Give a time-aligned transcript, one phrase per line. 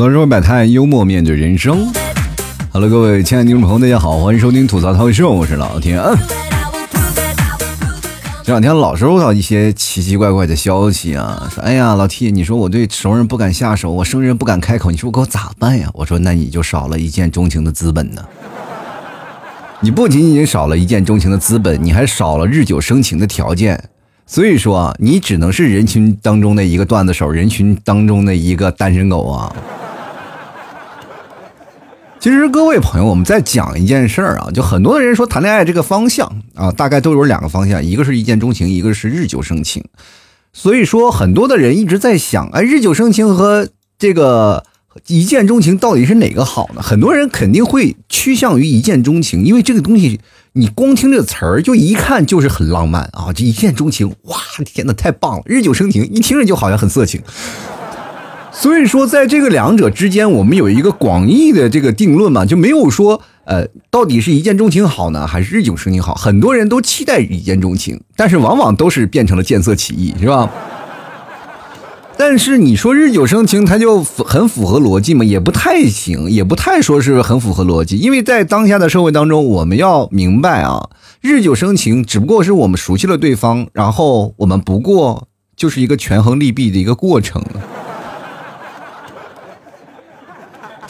[0.00, 1.86] 槽社会百态，幽默面对人生。
[2.72, 6.02] Hello，各位亲爱的听众朋友，大家好，欢迎收听吐槽涛秀，我是老天。
[8.42, 15.90] 这两天老收到一些奇奇怪怪的消息啊，说哎呀，老 T，你说我对熟人不敢下手，我生人不敢开口，你说我给我咋办呀？
[15.92, 18.24] 我说那你就少了一见钟情的资本呢。
[19.80, 23.78] 你不仅仅少了一见钟情的资本，你还少了日久生情的条件。
[24.26, 29.54] 所以说啊，你只能是人群当中的一个段子手，人群当中的一个单身狗啊。
[32.20, 39.82] 其实各位朋友，我们在讲一件事儿啊，就很多的人说谈恋爱这个方向啊，大概都有两个方向，一个是一见钟情，一个是日久生情。
[40.52, 44.64] 所以说，很多的人一直在想，哎，日久生情和这个
[45.06, 46.82] 一见钟情到底是哪个好呢？
[46.82, 50.20] 很多人肯定会趋向于一见钟情，因为这个东西。
[50.52, 53.32] 你光听这个词儿，就一看就是很浪漫啊！
[53.32, 55.42] 这一见钟情，哇，天哪，太棒了！
[55.46, 57.22] 日久生情，一听着就好像很色情。
[58.60, 66.14] 所以说，在这个两者之间，我们有一个广义的这个定论嘛，就没有说，呃，到底是一见钟情好呢，还是日久生情好？
[66.14, 70.50] 很多人都期待一见钟情，但是往往都是变成了见色起意，是吧？
[72.18, 75.24] 但是你说日久生情，它就很符合逻辑吗？
[75.24, 77.96] 也不太行，也不太说是很符合逻辑。
[77.96, 80.90] 因为在当下的社会当中，我们要明白啊，
[81.22, 87.42] 日久生情只不过是我们熟悉了对方，然后我们不过就是一个权衡利弊的一个过程。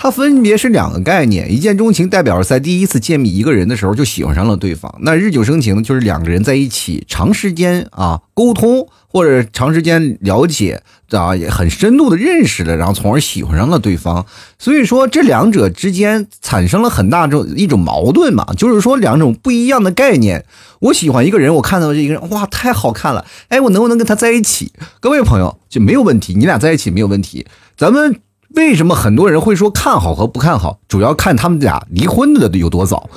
[0.03, 14.25] 它分别是两个概念，一见钟情代表着在第一次见面一个人的时候就喜欢上了对方，那日久生情就是两个人在一起长时间啊沟通或者长时间了解啊也很深度的认识了，然后从而喜欢上了对方。
[14.59, 20.47] 所以说这两者之间产生了很大种一种矛盾嘛，就是说两种不一样的概念。
[20.79, 24.73] 我喜欢一个人，我看到这个人哇太好看了，哎我能不能跟他在一起？
[24.99, 27.47] 各位朋友就没有问题，你俩在一起没有问题，
[27.77, 28.23] 咱们。
[28.57, 33.09] 为什么很多人会说看好和不看好，主要看他们俩离婚的有多早，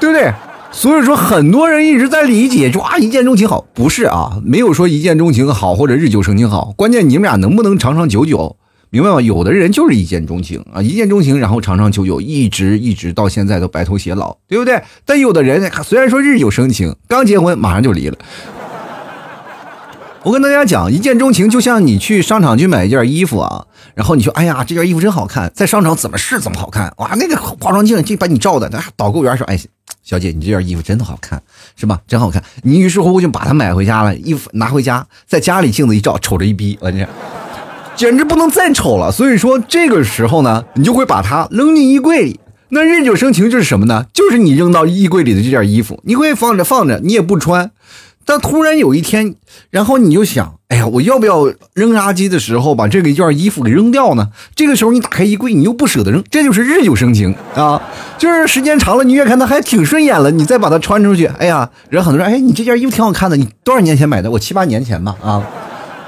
[0.00, 0.32] 对不对？
[0.72, 8.56] 所以说很多人一直在理解，说啊一见钟情好，不是啊，没有说一见钟情好或者日久生情好，关键你们俩能不能长长久久，
[8.88, 9.20] 明白吗？
[9.20, 14.80] 有的人就是一见钟情啊，一见钟情，然后长长久久，一直一直到现在都白头偕老，对不对？
[15.04, 18.16] 但有的人虽然说日久生情，刚结婚马上就离了。
[20.22, 23.64] 我跟大家讲，一见钟情就像你去商场去买一件衣服啊，
[23.94, 29.58] 然后你说，哎呀，这件衣服真好看，在商场怎么试怎么好看，哇，那个化妆镜就把你照的，那导购员说，哎，
[30.02, 31.42] 小姐，你这件衣服真的好看，
[31.74, 32.00] 是吧？
[32.06, 32.42] 真好看。
[32.64, 37.08] 你于是乎就把它买回家了，衣服拿回家，在家里镜子一照，瞅着一逼，我这
[37.96, 39.10] 简直不能再丑了。
[39.10, 42.38] 所以说这个时候呢，你就会把它扔进衣柜里。
[42.68, 44.04] 那日久生情就是什么呢？
[44.12, 47.70] 就是你扔到衣柜里的这件衣服，你会放着放着，你也不穿。
[48.30, 49.34] 但突然有一天，
[49.70, 54.28] 然后你就想，哎呀，我要不要扔垃圾的时候把这个一件衣服给扔掉呢？
[54.54, 57.82] 这个时候你打开衣柜，你又不舍得扔，这就是日久生情啊！
[58.18, 64.30] 就是时间长了，你越看它还挺顺眼了，你再把它穿出去，哎呀，人很多人，哎，你这件衣服挺好看的，你多少年前买的？
[64.30, 65.42] 我七八年前吧，啊，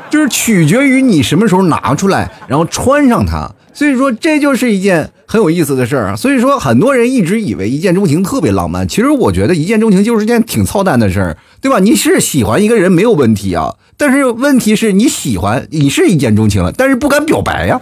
[0.09, 3.51] 就是取决于你什么时候拿出来，然后穿上它。
[3.75, 6.17] 所以说，这就是一件很有意思的事儿啊！
[6.17, 11.79] 所以说，很多人一直以为一见钟情特别浪漫，其实我觉得一见钟情就是件挺操蛋的事儿，对吧？
[11.79, 17.81] 你是喜欢一个人没有问题啊，但是问题是你喜欢，你是一见钟情了，但是不敢表白呀，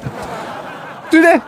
[1.10, 1.40] 对不对？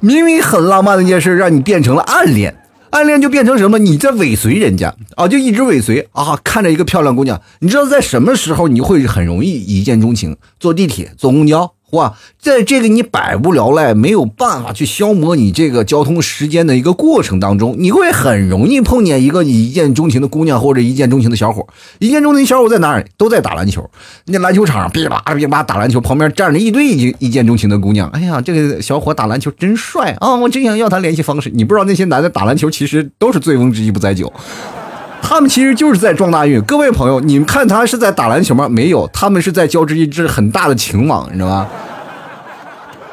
[0.00, 2.54] 明明很浪漫的一件事，让你变成了暗恋，
[2.90, 3.78] 暗恋就变成什么？
[3.78, 10.36] 你在尾随人家啊，就一直尾随啊，看着一个漂亮姑娘，你知道在什么时候你会很容易一见钟情？
[10.60, 11.72] 坐地铁，坐公交。
[11.90, 21.66] 哇，在这个你百无聊赖、没有办法去消磨你这个交通时间的一个过程当中，你会很容易碰见一个你一见钟情的姑娘或者一见钟情的小伙。
[21.98, 23.04] 一见钟情小伙在哪儿？
[23.16, 23.88] 都在打篮球。
[24.26, 28.08] 那篮球场上噼啪啦噼啪啦打篮球，旁边站着一堆一一见钟情的姑娘。
[28.10, 30.34] 哎呀，这个小伙打篮球真帅啊！
[30.34, 31.50] 我真想要他联系方式。
[31.54, 34.30] 你不知道那些男的打篮球其实都是醉翁之意不在酒。
[35.20, 38.68] 他们其实就是在撞大运，各位朋友，你们看他是在打篮球吗？
[38.68, 41.68] 没有，他们是在交织一只很大的情网，你知道吗？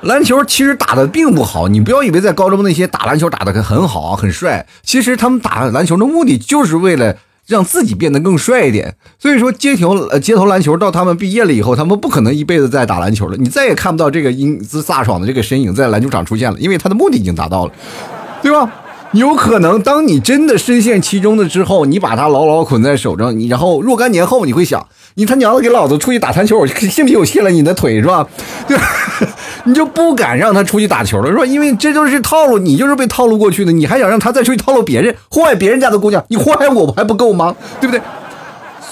[0.02, 4.66] 篮球其实打的并不好，你不要以为在高中那些打篮球打的很好，很帅。
[4.84, 7.16] 其实他们打篮球的目的就是为了
[7.48, 8.96] 让自己变得更帅一点。
[9.19, 17.72] 所以说，街头街头篮球到他们毕业了以后，他们不可能一辈子再打篮球了，你再也看不到这个英姿飒爽的这个身影在篮球场出现了，因为他的目的已经达到了，
[18.44, 18.72] 对吧？
[19.20, 24.86] 有可能，当你真的深陷其中的之后，你把它牢牢捆在手上，你然后若干年后，你会想，
[25.16, 28.28] 你他娘的给老子出去打篮球，我信不信我卸了你的腿是吧？
[28.68, 28.78] 对，
[29.66, 31.46] 你就不敢让他出去打球了是吧？
[31.46, 37.56] 因为这就是套路，你就是被套路过去的，你还想让他再出去套路别人，祸害别人家的姑娘，你祸害我不还不够吗？
[37.80, 38.02] 对不对？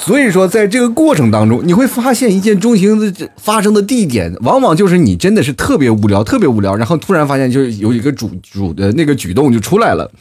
[0.05, 10.11] 所以说，在这个过程当中，你会发现一见钟情的发生的地点，往往就是你真的是特别无聊，特别无聊，然后突然发现就是有一个主主的那个举动就出来了。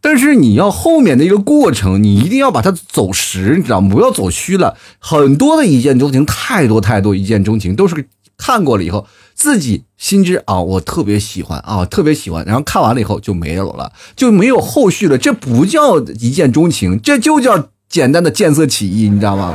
[0.00, 3.92] 但是你要后面的一个过程，你一定要把它走实，你知道吗？
[3.92, 4.76] 不要走虚了。
[5.00, 8.06] 很多的一见钟情，太多太多一见钟情，都是
[8.38, 9.04] 看过了以后
[9.34, 15.18] 自己心知啊，我特别喜欢啊，特别喜欢，然后看完了以后就没有了，就没有后续了。
[15.18, 17.70] 这不叫一见钟情，这就叫。
[17.88, 19.54] 简单的见色起意，你知道吗？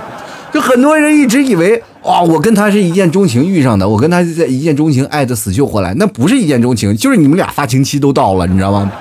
[0.52, 8.92] 就很多人一直以为，啊，我跟他是一见钟情遇上的，我跟他是在一见钟情爱的死去活来，那不是一见钟情，就是你们俩发情期都到了，你知道吗？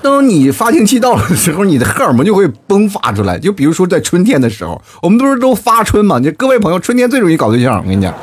[0.00, 3.38] 当你发情期到了的时候，你的荷尔蒙就会迸发出来。
[3.38, 6.18] 就比如说在春天的时候，我们不是都发春嘛？
[6.18, 8.14] 就各位朋友，春天最容易搞对象，我跟你讲。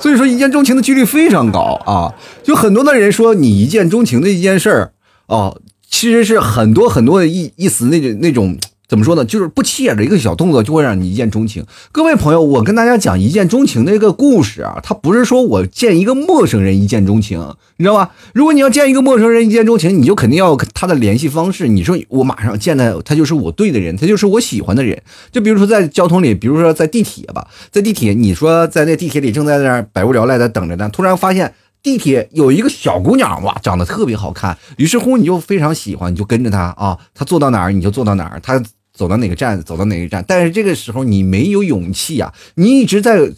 [0.00, 2.12] 所以说，一见钟情的几率非常高啊！
[2.42, 4.92] 就很多的人说，你一见钟情的一件事儿，
[5.26, 5.56] 哦。
[5.92, 8.58] 其实是很多很多的意意思，那种那种
[8.88, 9.24] 怎么说呢？
[9.24, 11.64] 就是不起眼的一个小动作，就会让你一见钟情。
[11.92, 17.38] 各位朋友，我跟大家讲一见钟情的一个故事啊，他不是说我见一个陌生人一见钟情，
[17.76, 18.10] 你知道吧？
[18.34, 21.68] 如果你要见一个陌生人一见钟情，你就肯定要他的联系方式。
[21.68, 25.00] 你说我马上见的他就是我对的人，他就是我喜欢的人。
[25.30, 31.54] 就比如说在交通里，比如说在地铁吧，在地铁，你说在那地铁里正在那儿百无聊赖的等着呢，突然发现。
[31.82, 34.56] 地铁有一个小姑娘，哇，长得特别好看。
[34.76, 36.96] 于是乎，你就非常喜欢，你就跟着她啊。
[37.12, 38.38] 她坐到哪儿，你就坐到哪儿。
[38.40, 38.62] 她
[38.92, 40.24] 走到哪个站，走到哪个站。
[40.28, 42.32] 但是这个时候，你没有勇气啊！
[42.54, 43.32] 你一直在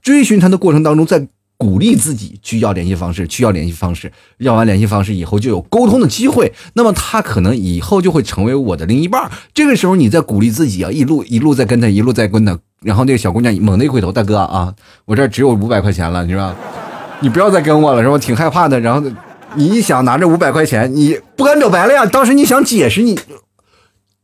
[0.00, 1.26] 追寻她的过程当中，在
[1.56, 4.12] 鼓励自己去要联系方式，去要联系方式。
[4.38, 6.52] 要完联系方式以后，就有沟通的机会。
[6.74, 9.28] 那么她可能以后就会成为我的另一半。
[9.52, 12.56] 这个时候，你在鼓励自己啊，一路一路在跟她，一路在跟她。
[12.82, 14.74] 然后那个小姑娘猛地一回头，大哥啊，
[15.06, 16.54] 我这只有五百块钱了，你说。
[17.20, 18.18] 你不要再跟我了，是吧？
[18.18, 18.78] 挺害怕的。
[18.80, 19.02] 然后
[19.54, 22.04] 你一想拿着五百块钱，你不敢表白了呀。
[22.04, 23.18] 当时你想解释，你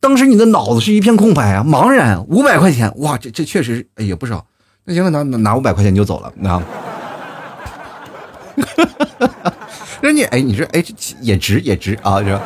[0.00, 2.22] 当时你的脑子是一片空白啊，茫然。
[2.26, 4.44] 五百块钱，哇，这这确实也不少。
[4.84, 6.66] 那行了，拿拿五百块钱就走了，你知道吗？
[10.02, 10.84] 人家哎，你说哎，
[11.20, 12.40] 也值也值啊，这。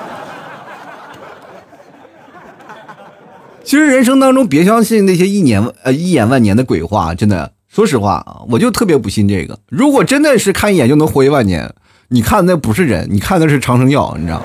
[3.64, 7.53] 其实人生当中，别相信那些一年呃一眼万年的鬼话，真的。
[7.74, 9.58] 说实话啊，我就特别不信这个。
[9.68, 11.74] 如果真的是看一眼就能活一万年，
[12.10, 14.44] 你看那不是人，你看的是长生药，你知道吗？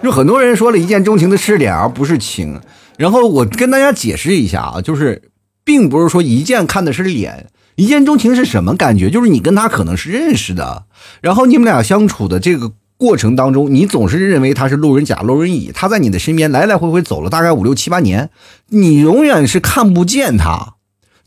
[0.00, 2.60] 就很多人说了一见钟情的是脸而不是情，
[2.96, 5.32] 然后我跟大家解释一下啊，就是
[5.64, 9.10] 并不是说一见看的是脸，一见钟情是什么感觉？
[9.10, 10.84] 就是你跟他可能是认识的，
[11.20, 18.30] 然后你们俩相处的这个过程当中，你总是认为他是路人甲、路人乙，他在你的身边来来回回走了大概五六七八年，
[18.68, 20.74] 你永远是看不见他。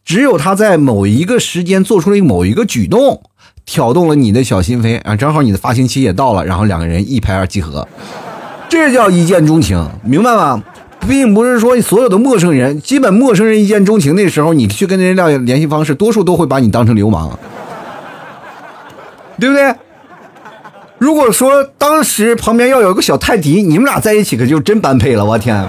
[0.04, 3.22] 只有他在某一个时间做出了某一个举动，
[3.66, 5.16] 挑动了你的小心扉啊！
[5.16, 7.88] 正好你的发情期也到了，然后两个人一拍二即合，
[8.68, 10.62] 这叫一见钟情，明白吗？
[11.08, 17.32] 并不是说所有的陌生人，基本陌生人一见钟情那时候，你去跟人家联系方式，多数都会把你当成流氓，
[19.40, 19.74] 对不对？
[20.98, 25.64] 如果说当时旁边要有个小泰迪，你们俩在一起可就真般配了，我天，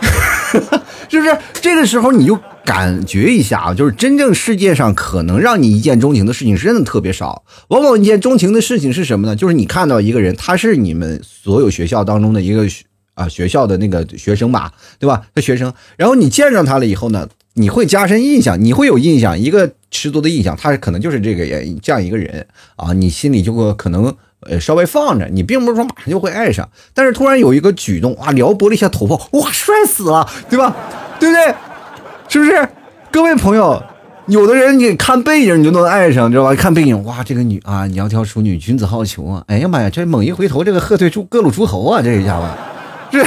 [1.08, 1.38] 是不是？
[1.60, 2.38] 这个时候你就。
[2.66, 7.44] 感觉一下啊，就是真正世界上可能让你一见钟情的事情真的特别少。
[7.68, 9.36] 往往一见钟情的事情是什么呢？
[9.36, 12.84] 就是你看到一个人，他是你们所有学校当中的一个学
[13.14, 15.22] 啊学校的那个学生吧，对吧？
[15.32, 21.46] 他学生，然后你见上他了以后呢，你会加深印象，你会有印象，一个十足的印象，他可能就是这个
[21.80, 30.74] 这样一个人啊，你心里就会可能呃稍微放着，你并不是说马上就会爱上，但是突然有一个举动啊，撩拨了一下头发，哇，帅死了，对吧？
[31.20, 31.54] 对不对？
[32.36, 32.68] 是不是？
[33.10, 33.82] 各位朋友，
[34.26, 36.54] 有的人你看背影你就能爱上，知道吧？
[36.54, 39.42] 看背影，哇，这个女啊，窈窕淑女，君子好逑啊！
[39.46, 42.02] 哎呀妈呀，这猛一回头，这个鹤退出各路诸侯啊！
[42.02, 42.46] 这一下子，
[43.10, 43.20] 这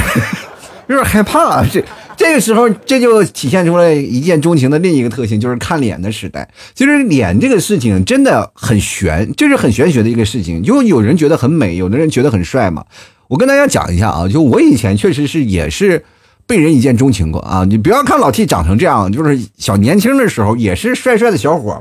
[0.93, 1.43] 有点害怕。
[1.43, 1.83] 啊这
[2.15, 6.47] 这个时候，这就体现出来一见钟情的另一个特性，就是看脸的时代。
[6.75, 10.61] 其实脸这个事情真的很玄，这是很玄学的一个事情。
[10.61, 12.85] 就有人觉得很美，有的人觉得很帅嘛。
[13.27, 16.05] 我跟大家讲一下啊，就我以前确实是也是。
[16.49, 17.63] 被人一见钟情过啊！
[17.63, 21.79] 你不要看老 T 长成这样，就是小年轻的时候也是帅帅的小伙，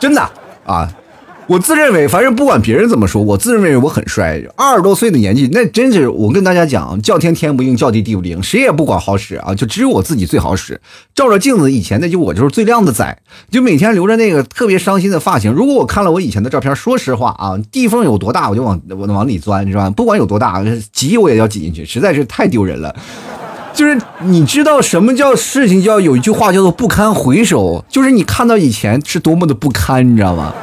[0.00, 0.26] 真的
[0.64, 0.90] 啊。
[1.46, 4.40] 我自认为，反正不管别人怎么说，我自认为我很帅。
[4.56, 10.80] 二十多岁的年纪，那真是我跟大家讲，叫天天不应，叫地地不灵，谁也不管好使啊，就只有我自己最好使。
[11.14, 13.18] 照着镜子，以前那就我就是最靓的仔，
[13.50, 15.52] 就每天留着那个特别伤心的发型。
[15.52, 19.90] 如果我看了我以前的照片，说实话啊，地缝有多大，我就往我往里钻，是吧？
[19.90, 22.94] 不管有多大，挤我也要挤进去，实在是太丢人了。
[23.74, 30.54] 就是你知道什么叫事情，叫有一句话叫做不堪回首，就是你看到以前是多么的不堪，你知道吗？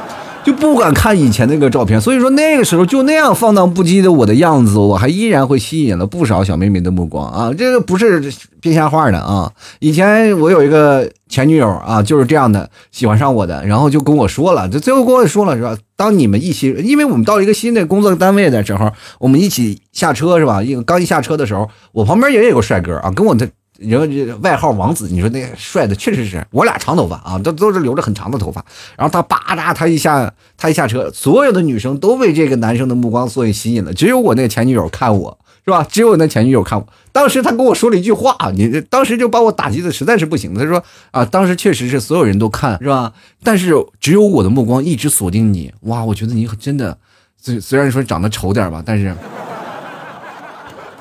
[0.44, 2.00] 就不敢看以前那个照片。
[2.00, 7.52] 所以说那个时候就那样放荡不羁的我的样子，我还依然会吸引了不少小妹妹的目光啊！
[7.56, 9.52] 这个不是编瞎话的啊！
[9.80, 15.76] 以前我有一个前女友啊，就是这样的喜欢上我的，然后就跟我说了，就最后跟我说了是吧？
[15.96, 20.62] 当你们一起，因为我们到一个新的工作单位的时候，我们一起下车是吧？
[20.62, 23.48] 一个刚一下车的时候，我旁边也有个帅哥啊，跟我的。
[23.88, 28.64] 然后这外号王子，你说那帅的确实是我俩长头发啊，都都是留着很长的头发。
[28.96, 35.84] 然后他叭喳，他一下他一下车，所有的女生都被这个男生的目光所吸引了，只有我那前女友看我是吧？
[35.88, 36.86] 只有我那前女友看我。
[37.12, 40.54] 当时他跟我说了一句话，你当时就把我打击的实在是不行。
[40.54, 43.12] 他说啊，当时确实是所有人都看是吧？
[43.42, 46.96] 但是只有我的目光一直锁定你，哇，我觉得你真的
[47.36, 49.14] 虽虽然说长得丑点吧，但是。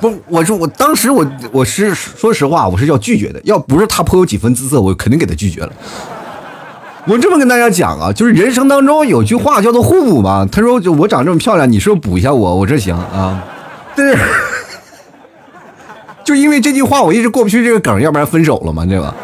[0.02, 3.40] 不，我说我当时我我是说实话，我是要拒绝的。
[3.44, 5.72] 要不是他颇有几分姿色，我肯定给他拒绝了。
[7.06, 10.48] 我这么跟大家讲啊，就是人生当中有句话叫做互补嘛。
[10.52, 12.56] 他说就我长这么漂亮，你是不是补一下我？
[12.56, 13.44] 我这行啊。
[13.96, 14.16] 对，
[16.26, 19.16] 就因为这句话，我一直过不去这个梗，要不然分手了嘛，对吧？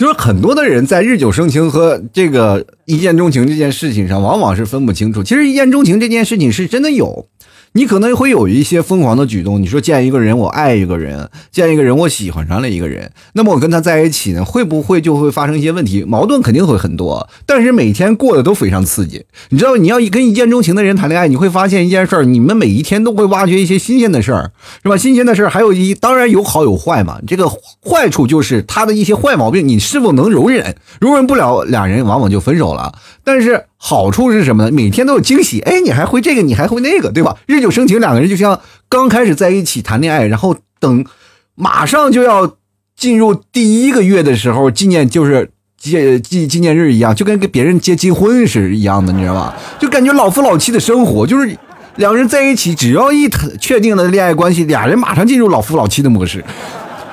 [0.00, 5.22] 就是很多的人在日久生情和这个一见钟情这件事情上，往往是分不清楚。
[5.22, 7.26] 其实一见钟情这件事情是真的有。
[7.72, 16.02] 你可能会有一些疯狂的举动，你说见一个人我爱一个人，见一个人我喜欢上了一个人，那么我跟他在一起呢，会不会就会发生一些问题？
[16.02, 19.24] 矛盾肯定会很多，但是每天过得都非常刺激。
[19.50, 24.50] 你知道，你要一跟一见钟情的人谈恋爱，你会发现一件事儿，你们每一天都会挖掘一些新鲜的事儿，
[24.82, 24.96] 是吧？
[24.96, 27.20] 新鲜的事儿还有一，当然有好有坏嘛。
[27.24, 30.74] 这个坏处就是他的一些坏毛病，你是否能容忍？
[31.00, 32.92] 容忍不了，俩人往往就分手了。
[33.22, 33.66] 但是。
[33.82, 34.70] 好处是什么呢？
[34.70, 37.34] 每天都有惊喜，哎，你还会这个，你还会那个，对吧？
[37.46, 38.60] 日久生情，两个人就像
[38.90, 41.06] 刚开始在一起谈恋爱，然后等
[41.54, 42.56] 马上就要
[42.94, 49.56] 进入第一个月的时候，纪念就是纪纪纪念日一样，就跟跟别人结结婚是一样的，你知道吧？
[49.80, 51.56] 就感觉老夫老妻的生活，就是
[51.96, 56.44] 两个人在一起，只要一确定了恋爱关系，俩人马上进入老夫老妻的模式。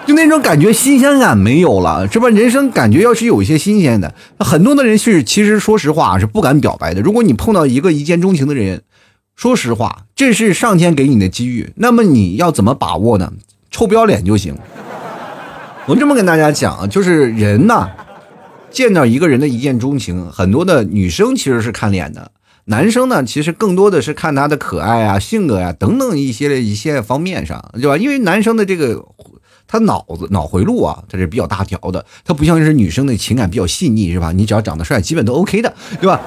[0.08, 2.30] 就那种感觉，新鲜感没有了，是吧？
[2.30, 7.02] 人生感觉要是有一些新鲜的，很多的人是其实说实话是不敢表白的。
[7.02, 8.84] 如果你碰到一个一见钟情的人，
[9.36, 13.34] 说实话，这是上天给你的机遇，那么你要怎么把握呢？
[13.70, 14.56] 臭不要脸就行。
[15.88, 17.90] 我这么跟大家讲，就是人呐，
[18.72, 22.32] 见到一个人的一见钟情，很多的女生其实是看脸的，
[22.64, 27.98] 男生呢其实更多的是看他的可爱啊、性格呀等等一些一些方面上，对吧？
[27.98, 29.04] 因为男生的这个。
[29.68, 34.32] 他脑子脑回路啊，他是比较大条的，他不像是女生的情感比较细腻，是吧？
[34.32, 36.20] 你只要长得帅，基本都 OK 的，对吧？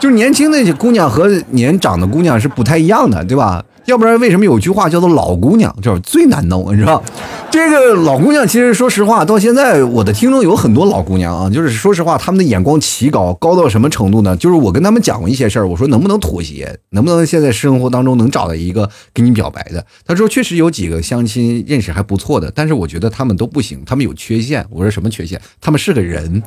[0.00, 3.64] 就是年轻的姑娘和年长的姑娘是不太一样的，对吧？
[3.86, 7.02] 要不然为什么有句话叫做“老姑娘”就是最难弄，你知道？
[7.50, 14.36] 这个老姑娘其实说实话，到现在我的听众有很多老姑娘啊，就是说实话，他们的眼光奇高，高到什么程度呢？
[14.36, 19.84] 就是我跟他们讲过一些事儿，我说能不能妥协，能不能现在生活当中能找到一个给你表白的？
[20.04, 24.66] 他说确实有几个相亲认识还不错的，但是我觉得他们都不行，他们有缺陷。
[24.70, 25.40] 我说什么缺陷？
[25.60, 26.42] 他们是个人。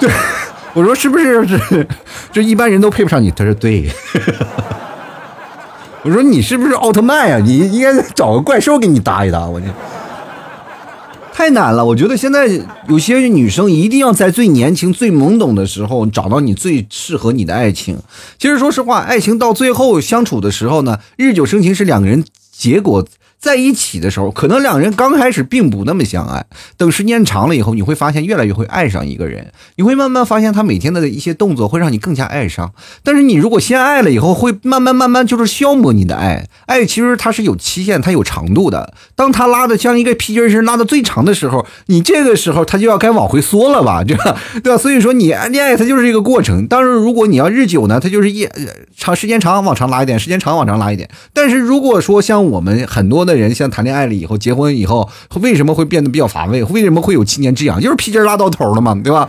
[0.00, 0.10] 对，
[0.74, 1.86] 我说是不是是？
[2.32, 3.30] 就一般人都配不上你。
[3.30, 3.88] 他说对。
[6.04, 7.38] 我说你是不是奥特曼呀？
[7.38, 9.46] 你应该找个怪兽给你搭一搭。
[9.46, 9.66] 我这
[11.32, 11.84] 太难了。
[11.84, 12.48] 我觉得现在
[12.88, 17.98] 有些女生一定要在最年轻、最懵懂的时候找到你最适合你的爱情。
[18.38, 23.04] 其实说实话，爱情到最后相处的时候呢，日久生情是两个人结果。
[23.40, 26.44] 在一起的时候，可能两人刚开始并不那么相爱。
[26.76, 29.52] 等时间长了以后，你会发现越来越会爱上一个人。
[29.76, 32.72] 你会慢慢发现他每天的一些动作会让你更加爱上。
[33.04, 36.48] 但是你如果先爱了以后，会慢慢慢慢就是消磨你的爱。
[36.66, 38.92] 爱其实它是有期限，它有长度的。
[39.14, 44.36] 当它拉的像一个皮筋儿拉的最长的时候，你这个时候它就要该往回缩了吧，对吧？
[44.64, 44.76] 对吧？
[44.76, 46.66] 所以说你恋爱它就是一个过程。
[46.66, 48.48] 当然，如果你要日久呢，它就是一
[48.96, 51.08] 长时间长往长拉一点，时间长往长拉一点。
[51.32, 53.27] 但是如果说像我们很多。
[53.28, 55.08] 的人像谈恋爱了以后，结婚以后，
[55.40, 56.64] 为什么会变得比较乏味？
[56.64, 57.80] 为什么会有七年之痒？
[57.80, 59.28] 就是皮筋拉到头了嘛，对吧？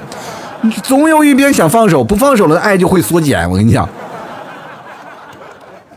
[0.84, 3.48] 总有一边想放手，不放手了，爱就会缩减。
[3.50, 3.88] 我跟你讲，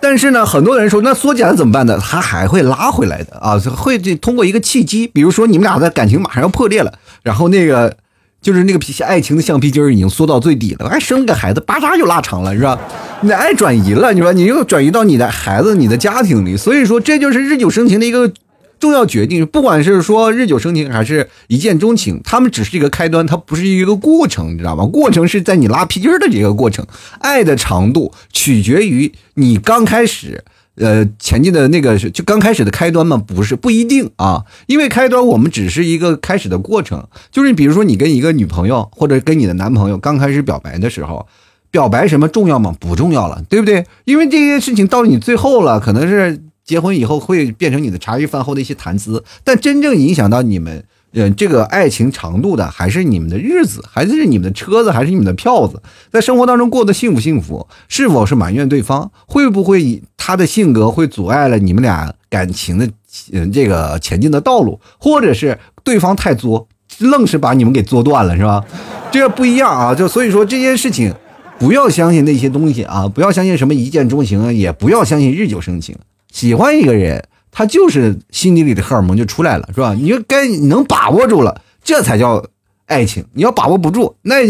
[0.01, 1.99] 但是呢，很多人说，那缩减了怎么办呢？
[1.99, 6.93] 他还会拉回来的啊，会通过一个契机，比如说你们俩的感情马上要破裂了，
[7.23, 7.97] 然后那个。
[8.43, 12.79] 就是那个皮爱情的橡皮筋已经缩到最底了，还生个孩子，巴扎就拉长了，是吧？
[13.23, 18.33] 你的爱转移了，你说你又转移到你的孩子、你的家庭里，所以说这就是日久生情的一个
[18.81, 19.47] 重要决定。
[19.47, 24.85] 不管是说日久生情还是一见钟情，他们只是一个开端，它不是一个过程，你知道吗？
[24.85, 26.85] 过程是在你拉皮筋的这个过程，
[27.21, 30.43] 爱的长度取决于你刚开始
[30.77, 33.23] 呃前进的那个就刚开始的开端吗？
[33.27, 41.27] 不是，不一定啊，因为开端我们只是一个开始的过程，就是比如说你跟一个女朋友或者跟你的男朋友刚开始表白的时候。
[41.73, 42.77] 表白什么重要吗？
[42.79, 43.87] 不重要了，对不对？
[44.05, 57.67] 因为这件事情到了你最后了，可能是结婚以后会变成你的茶余饭后的一些谈资，但真正影响到你们，嗯，这个爱情长度的，还是你们的日子，还是你们的车子，还是你们的票子，在生活当中过得幸不幸福？
[57.89, 59.11] 是否是埋怨对方？
[59.27, 62.89] 会不会以他的性格会阻碍了你们俩感情的，
[63.33, 64.81] 嗯，这个前进的道路？
[64.99, 66.67] 或者是对方太作，
[66.99, 68.65] 愣是把你们给作断了，是吧？
[69.11, 71.15] 这个不一样啊，就所以说这件事情。
[71.59, 73.07] 不要相信那些东西啊！
[73.07, 75.97] 不要相信什么一见钟情啊，也不要相信日久生情。
[76.33, 77.23] 喜欢一个人，
[77.55, 79.95] 他就是心底里的荷尔蒙就出来了，是吧？
[79.95, 82.43] 你就该你能把握住了，这才叫
[82.87, 83.23] 爱情。
[83.35, 84.43] 你要把握不住，那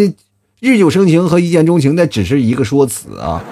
[0.60, 3.42] 日久生情和一见钟情那只是一个说辞啊。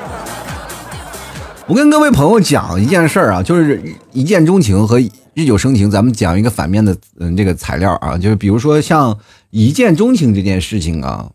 [1.66, 5.00] 我跟各位朋友讲一件事儿啊，就是一见钟情和
[5.34, 9.18] 日久生情，咱们讲一个反面的嗯这个材料啊，就是比如说像
[9.50, 11.28] 一见钟情这件事情啊，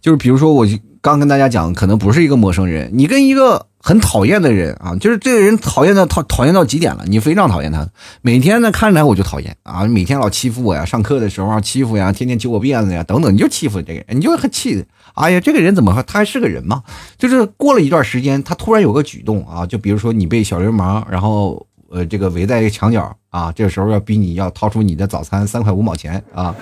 [0.00, 0.66] 就是比如说我。
[1.04, 7.86] 刚跟大家讲，可能不是一个陌生人，你跟一个很讨厌的人啊，就是这个人讨厌到讨讨厌到极点了，你非常讨厌他，
[8.22, 14.84] 每天呢看着他我就讨厌啊，每天老欺负我呀，上课的时候欺负呀，天天揪我辫子呀，等等，你就欺负这个人，你就很气，
[15.14, 16.84] 哎呀，这个人怎么他还是个人吗？
[17.18, 26.54] 就是过了一段时间，他突然有个举动啊，就比如说你被小流氓，然后呃这个围在一个墙角啊，这个时候要逼你要掏出你的早餐三块五毛钱啊。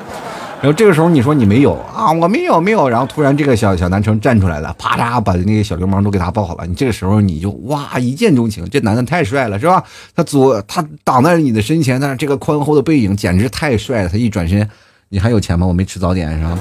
[0.62, 2.86] 然后这个时候你说你没有啊，我没有没有。
[2.86, 6.66] 然后突然这个小小男生站出来了，啪嚓把那个小流氓都给他抱好了。
[6.66, 9.82] 你这个时候你就哇一见钟情，这男的太帅了，是吧？
[10.14, 14.08] 他左他挡在你的身前，但是这个宽厚的背影简直太帅了。
[14.10, 14.68] 他一转身，
[15.08, 15.66] 你还有钱吗？
[15.66, 16.58] 我没吃早点，是吧？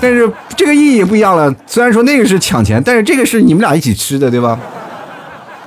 [0.00, 1.54] 但是这个意义不一样了。
[1.66, 4.58] 虽然说那个是抢钱，但是这个是你们俩一起吃的，对吧？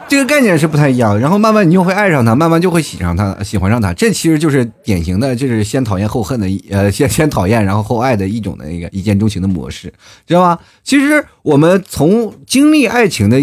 [0.07, 3.93] 这个概念是不太一样，然后慢慢你就会爱上他，慢慢就会喜上他，喜欢上他。
[3.93, 9.93] 这其实就是典型的，就是先讨厌后恨的，呃，先先讨厌然后后爱的一种的一个一见钟情的模式，
[10.25, 10.59] 知道吧？
[10.83, 13.41] 其实我们从经历爱情的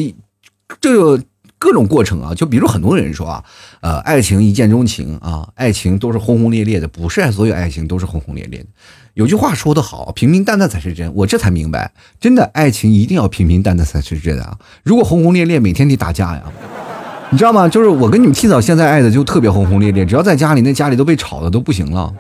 [0.81, 1.23] 这个
[1.59, 3.45] 各种过程啊，就比如很多人说啊，
[3.81, 8.67] 呃，爱情一见钟情啊，爱情都是轰轰烈烈的，不是所有爱情都是轰轰烈烈的。
[9.15, 11.13] 有句话说得好，平平淡淡才是真。
[11.15, 14.59] 我这才明白，真的爱情一定要平平淡淡才是真啊！
[14.83, 16.43] 如果轰轰烈烈，每天得打架呀，
[17.31, 17.69] 你知道吗？
[17.69, 22.13] 就是我跟你们提早现在爱的就特别轰轰烈烈，只要在家里，那家里都被吵的都不行了。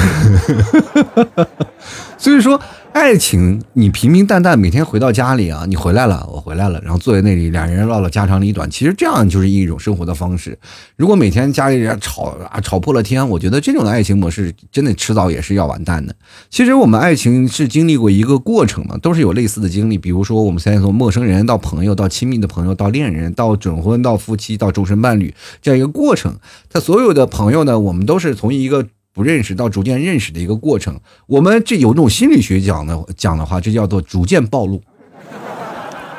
[2.18, 2.60] 所以说。
[2.92, 10.58] 爱情，你平平淡淡每天回到家里啊，你回来了，我回来了，然后坐在那里，两人唠唠家长里短，其实这样就是一种生活的方式。
[10.96, 16.12] 如果每天家里人吵啊吵破了天，我觉得这种的爱情模式真的迟早也是要完蛋的。
[16.50, 19.96] 其实我们爱情是经历过一个过程嘛，都是有类似的经历。
[19.96, 25.32] 比如说我们现在从陌生人到朋友，到亲密的朋友，到恋人，到准婚，到夫妻，到终身伴侣
[25.62, 26.34] 这样一个过程。
[26.68, 28.84] 他所有的朋友呢，我们都是从一个。
[29.12, 34.80] 不认识到逐渐认识的一个过程，我们这有种心理学讲的讲的话，这叫做逐渐暴露。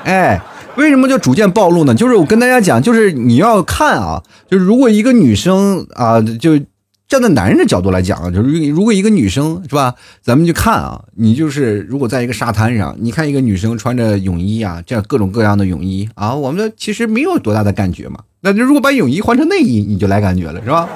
[0.04, 0.42] 哎，
[0.76, 1.96] 为什么叫逐渐暴露呢？
[1.96, 6.60] 就是我跟大家讲，就是你要看啊，就是如果一个女生啊，就
[7.08, 18.22] 站在男人的角度来讲啊，就是如果一个女生是吧，咱们就看啊，你就是如果在一个沙滩上，你看一个女生穿着泳衣啊，这样各种各样的泳衣啊，我们其实没有多大的感觉嘛。
[18.42, 20.90] 那如果把泳衣换成内衣，你就来感觉了，是吧？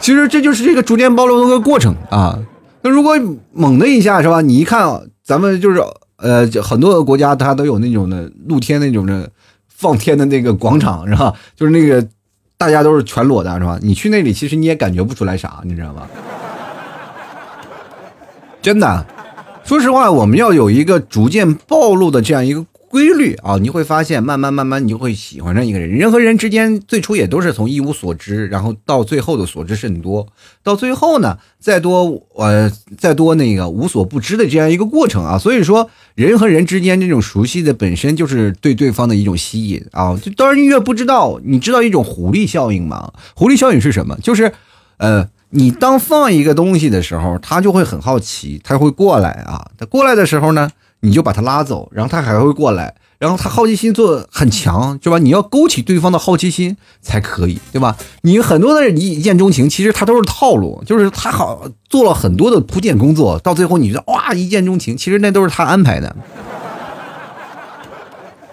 [0.00, 2.38] 其实这就是这个逐渐暴露的个过程啊。
[2.82, 3.14] 那如果
[3.52, 4.40] 猛的一下是吧？
[4.40, 5.82] 你一看，咱们就是
[6.16, 9.28] 呃，很多的国家它都有那种的露天那种的
[9.68, 11.34] 放天的那个广场是吧？
[11.56, 12.06] 就是那个
[12.56, 13.78] 大家都是全裸的是吧？
[13.82, 16.06] 你去那里其实你也感觉不出来啥，你知道吗？
[18.62, 19.06] 真的，
[19.64, 22.64] 说实话，我们要有一个逐渐暴露的这样一个。
[22.90, 25.88] 规律啊，你会发现，慢慢慢慢，你就会喜欢上一个人。
[25.90, 30.26] 人和人之间最初也都是从一无所知，然后到最后的所知甚多，
[30.62, 35.36] 到最后呢，再多呃再多那个无所不知的这样一个过程啊。
[35.36, 40.18] 所以说，人和人之间这种熟悉的本身就是对对方的一种吸引啊。
[40.22, 43.12] 就当然你越不知道，你知道一种狐狸效应吗？
[43.34, 44.16] 狐狸效应是什么？
[44.22, 44.50] 就是
[44.96, 49.70] 呃，你当放一个东西的时候，他就会很好奇，他会过来啊。
[49.76, 50.70] 他过来的时候呢？
[51.00, 55.18] 你就把他拉走，然后他还会过来，然后他好奇心做很强，是吧？
[55.18, 57.96] 你要勾起对方的好奇心才可以，对吧？
[58.22, 66.16] 你很多的人一见钟情，其实他都是套路，就是他好做了很多的铺垫工作，到最后你就哇一见钟情，其实那都是他安排的。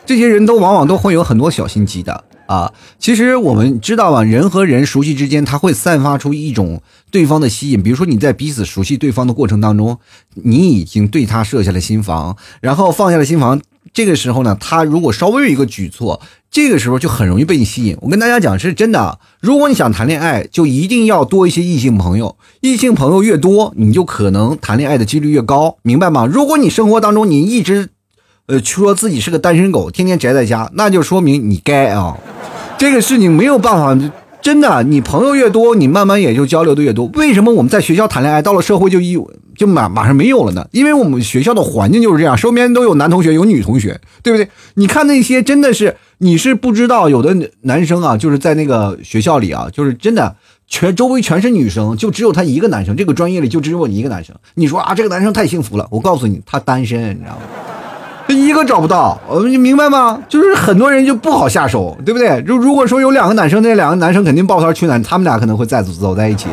[0.05, 2.25] 这些人都往往都会有很多小心机的。
[2.47, 6.81] 啊，其实我们知道啊，人和人熟悉之间，他会散发出一种
[7.11, 7.81] 对方的吸引。
[7.81, 9.97] 比如说你在彼此熟悉对方的过程当中，
[10.33, 13.59] 你已经对他设下了心防，然后放下了心防，
[13.93, 17.97] 这个时候呢，他如果稍微有一个举措，这个时候就很容易被你吸引。
[18.01, 26.25] 我跟大家讲是真的，如果你想谈恋爱，就一定要多一些异性朋友，异性朋友越多，你就可能谈恋爱的几率越高，明白吗？
[26.25, 27.89] 如果你生活当中你一直，
[28.47, 32.17] 呃，说自己是个单身狗，天天宅在家，那就说明你该啊，
[32.77, 34.11] 这个事情没有办法。
[34.41, 37.07] 真的，你朋友越多，你慢慢也就交流的越多。
[37.15, 39.17] 为什么我们在学校谈恋爱，到了社会就一
[39.57, 40.67] 就马马上没有了呢？
[40.69, 44.47] 因为我们学校的环境就是这样，身边都有男同学，有女同学，对不对？
[44.75, 50.35] 你看那些真的是，你是不知道，有的男生啊，就是在那个学校里啊，就是真的
[50.67, 54.35] 全周围全是女生，就只有他一个男生，这个专业里就只有你一个男生。
[54.53, 55.87] 你说啊，这个男生太幸福了。
[55.89, 57.41] 我告诉你，他单身，你知道吗？
[58.55, 60.23] 哥找不到，你明白吗？
[60.29, 62.41] 就是很多人就不好下手，对不对？
[62.47, 66.47] 如如果说有两个男生，那两个男生肯定抱团取暖，他们俩可能会再走在一起。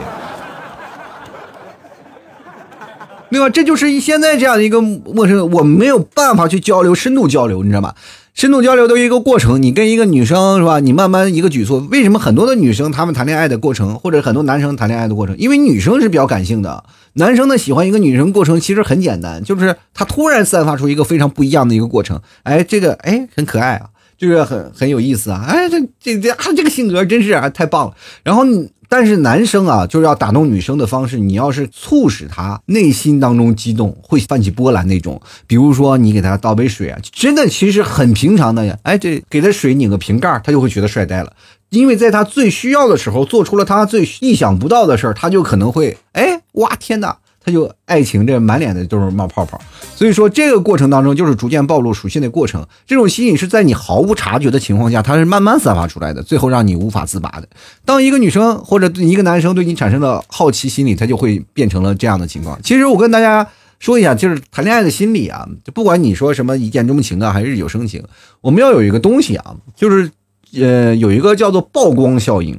[3.30, 3.48] 对吧？
[3.48, 7.94] 这就是现在这样的一个陌生，我没有办法去交流，深度交流，你知道吗？
[8.34, 10.80] 深度交流都是一个过程，你跟一个女生是吧？
[10.80, 15.36] 你慢慢一个举措，为什么很多的女生她们谈恋爱的过程，或者很多男生谈恋爱的过程？
[15.36, 16.82] 因为女生是比较感性的，
[17.14, 23.90] 男生呢喜欢一个女生过程其实很简单，就是他突然散发出一个非常不一样的一个过程，哎，这个哎很可爱啊，
[24.22, 28.44] 就是很很有意思啊，哎这这这啊这个性格真是啊太棒了，然后。
[28.88, 35.18] 但是男生啊，就是要打动女生的方式，你要是促使他内心当中激动，会泛起波澜那种。
[35.46, 38.76] 比如说，你给他倒杯水啊，真的其实很平常的呀。
[38.82, 41.32] 哎，这给他水拧个瓶盖，他就会觉得帅呆了。
[41.70, 47.16] 因为在他最需要的时候，做出了他最意想不到的事儿，他就可能会哎，哇天哪！
[47.44, 49.60] 他就爱情这满脸的都是冒泡泡，
[49.96, 52.64] 所以说这个过程当中就是逐渐暴露属性的过程。
[52.86, 57.48] 这种吸引是在你毫无察觉的情况下，它是慢慢散发出来的，最后让你无法自拔的。
[57.84, 62.56] 当一个女生或者一个男生对你产生了好奇心理，他就会变成了这样的情况。
[62.62, 63.48] 其实我跟大家
[63.80, 68.04] 说一下，就是谈恋爱的心理啊，就不管你说什么一见钟情的还是日久生情，
[68.40, 70.10] 我们要有一个东西啊，就是
[70.54, 72.56] 呃有一个叫做曝光效应，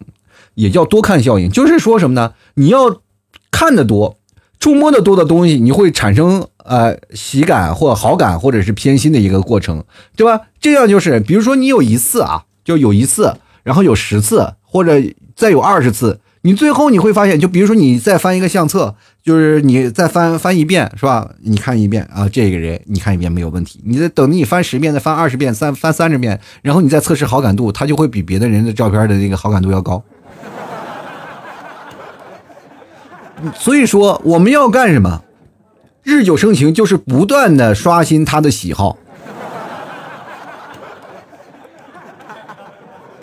[0.56, 2.34] 也叫多看效应，就是说什么呢？
[2.56, 3.00] 你要
[3.50, 4.17] 看的多。
[4.63, 9.84] 触摸的多的东西，你会产生呃喜感或好感，或者是偏心的一个过程，
[10.15, 10.39] 对吧？
[10.62, 14.93] 这样就是，比如说你有一次啊，就有一次，然后有十次，或者
[15.36, 21.30] 再有二十次，你最后你会发现，就比如说你再翻一个相册，就是你再翻翻一遍，是吧？
[21.41, 30.02] 你看一遍啊，这个人你看一遍没有问题，你再等你翻十遍，再翻二十遍，三翻三十遍，然后你再测试好感度，他就会比别的人的照片的那个好感度要高。
[33.56, 35.23] 所以说，我们要干什么？
[36.03, 38.97] 日久生情，就是不断的刷新他的喜好。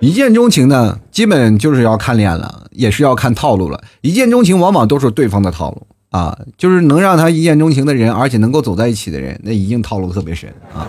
[0.00, 3.82] 一见钟情呢，基本就是要看脸了，也是要看套路了。
[4.00, 10.88] 一见钟情往往都是对方的套路啊，就是能让他一见钟情的人，而且能够走在一起的人，那一定套路特别深啊。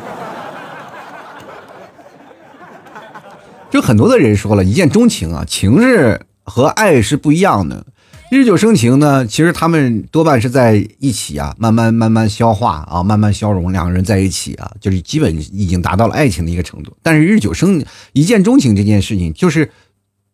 [3.70, 7.86] 就很多的人说了一见钟情啊，情是和爱是不一样的。
[8.32, 16.96] 日久生情呢，其实他们多半是在一起啊，慢慢慢慢消化啊，慢慢消融，两个人在一起啊，就是基本已经达到了爱情的一个程度。
[17.04, 19.70] 但是日久生一见钟情这件事情，就是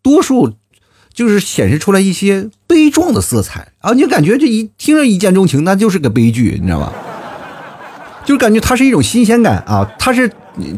[0.04, 0.54] 多数
[1.12, 6.94] 就是显示出来一些悲壮的色彩啊，你就感觉这一听着一见钟情，那就是个悲剧，你知道吧？
[8.24, 10.32] 就感觉它是一种新鲜感啊，它是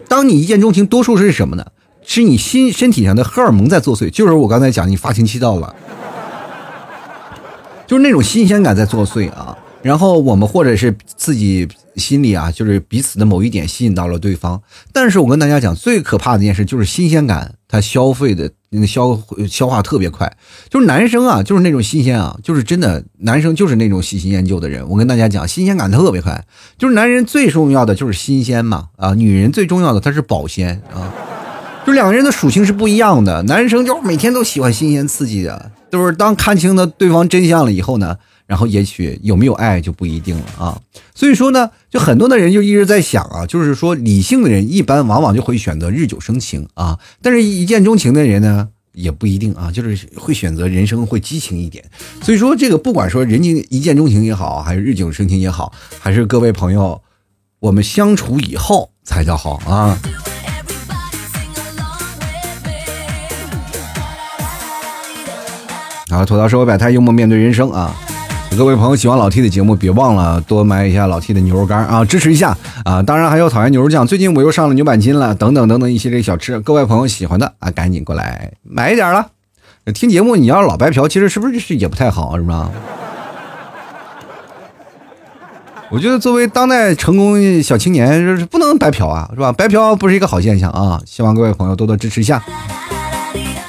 [0.08, 1.66] 当你一见钟情，多数是什么呢？
[2.06, 5.76] 是你心身体上的荷尔蒙在作祟，就是我刚才讲，你发情期到了。
[7.90, 14.62] 就是那种新鲜感在作祟啊，然后我们或者是自己心里啊，就是彼此的某一点吸引到了对方。
[14.94, 18.52] 但是我跟大家讲，最可怕的一件事就是新鲜感，它消费的
[18.86, 20.32] 消消化特别快。
[20.70, 24.88] 就是男生啊，就是那种新鲜啊，就是真的男生就是那种喜新厌旧的人。
[24.88, 26.46] 我跟大家讲，新鲜感特别快。
[26.78, 31.12] 就是男人最重要的就是新鲜嘛啊，女人最重要的她是保鲜啊。
[31.88, 35.72] 就两个人的属性是不一样的，男生就每天都喜欢新鲜刺激的。
[35.92, 40.82] 就是当看清了对方真相了以后呢，然后也许有没有爱就不一定了啊。
[41.16, 51.84] 所以说呢，就很多的人就一直在想啊，就是说理性的人一般往往就会选择日久生情啊，但是一见钟情的人呢也不一定啊，就是会选择人生会激情一点。
[52.22, 57.02] 所以说这个不管说人情一见钟情也好，还是日久生情也好，还是各位朋友，
[57.60, 59.98] 我们相处以后才叫好啊。
[66.12, 67.96] 好，吐槽社会百态，幽默面对人生啊！
[68.58, 73.04] 各位朋友喜欢老 T 的节目，别忘了多买一下老 T 的牛肉干啊，支持一下啊！
[73.04, 79.28] 当然还有讨厌牛肉酱，最近我又上了牛板筋了，等等等等一系列小吃，各位朋友喜欢的啊，赶紧过来买一点了。
[79.94, 82.72] 听节目你要老白嫖，其实是不是是也不太好，是吧？
[85.92, 89.52] 我觉得作为当代成功小青年，就是不能白嫖啊，是吧？
[89.52, 91.00] 白嫖不是一个好现象啊！
[91.06, 92.44] 希望各位朋友多多支持一下。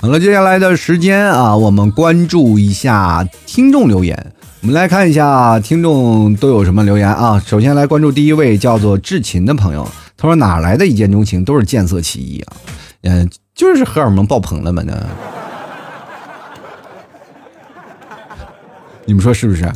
[0.03, 4.33] 好了，接下来的时间啊，我们关注一下听众留言。
[4.63, 7.39] 我们来看一下听众都有什么留言啊。
[7.45, 9.87] 首先来关注第一位叫做志勤的朋友，
[10.17, 12.57] 他说哪来的一见钟情都是见色起意啊？
[13.03, 15.07] 嗯，就是荷尔蒙爆棚了嘛呢？
[19.05, 19.71] 你们说是不是？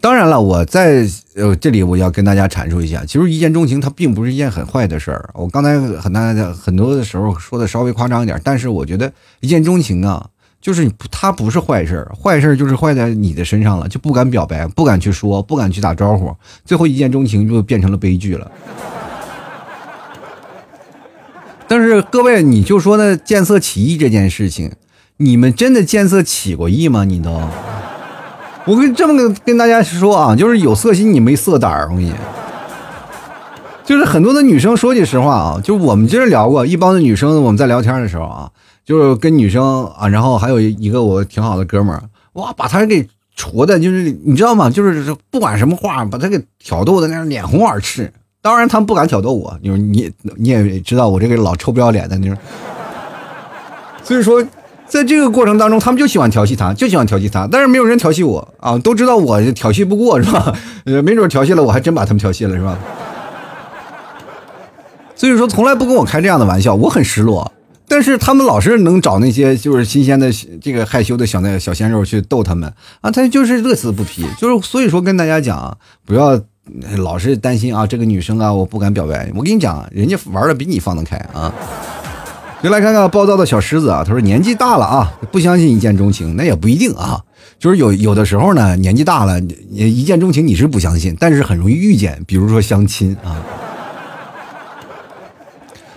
[0.00, 5.28] 当然了，我在呃这里我要跟大家阐述一下，其实一见钟情它并不是一件很坏的事儿。
[5.34, 10.26] 我刚才很大家很多的时候说的稍微夸张一点，但是我觉得一见钟情啊，
[10.58, 16.34] 就是它不是坏事儿，坏事儿就是坏在你的身上了，就不敢表白，不敢去说，不敢去打招呼，
[16.64, 18.50] 最后一见钟情就变成了悲剧了。
[21.68, 24.72] 但是各位，你就说那见色起意这件事情，
[25.18, 27.04] 你们真的见色起过意吗？
[27.04, 27.38] 你都？
[28.66, 32.12] 我跟这么跟跟大家说啊，就是有色心你没色胆儿，我跟你。
[33.84, 38.50] 就是很多的女生说句实话啊，就我们今儿聊过一帮的女生，我们在聊天的时候啊，
[38.84, 42.02] 就是跟女生啊，然后还有一个我挺好的哥们儿，
[42.34, 44.70] 哇，把他给戳的，就是你知道吗？
[44.70, 48.12] 就是不管什么话，把他给挑逗的那样脸红耳赤。
[48.42, 52.36] 当然他们不敢挑逗我，你说你你也知道我这个老臭不要脸的，你说，
[54.04, 54.44] 所以说。
[54.90, 60.52] 在这个过程当中，他们就喜欢调戏他，就喜欢调戏他，但是没有人调戏我啊，都知道我调戏不过，是吧？
[60.84, 62.76] 呃，没准调戏了，我还真把他们调戏了，是吧？
[65.14, 67.52] 所以说，从来不跟我开这样的玩笑，我很失落。
[67.86, 74.26] 但是他们老是能找那些就是新鲜的、这个害羞的小那小鲜肉去逗他们啊，他就是乐此不疲。
[74.38, 76.40] 就是所以说，跟大家讲，不要
[76.98, 79.30] 老是担心啊，这个女生啊，我不敢表白。
[79.34, 81.52] 我跟你讲，人家玩的比你放得开啊。
[82.62, 87.22] 就来看看暴躁的小狮子啊，他说年纪大了啊，不相信一见钟情，那也不一定啊。
[87.58, 93.42] 就是有有的时候呢，年纪大了，一见钟情你是不相信，但是很容易遇见，比如说相亲啊。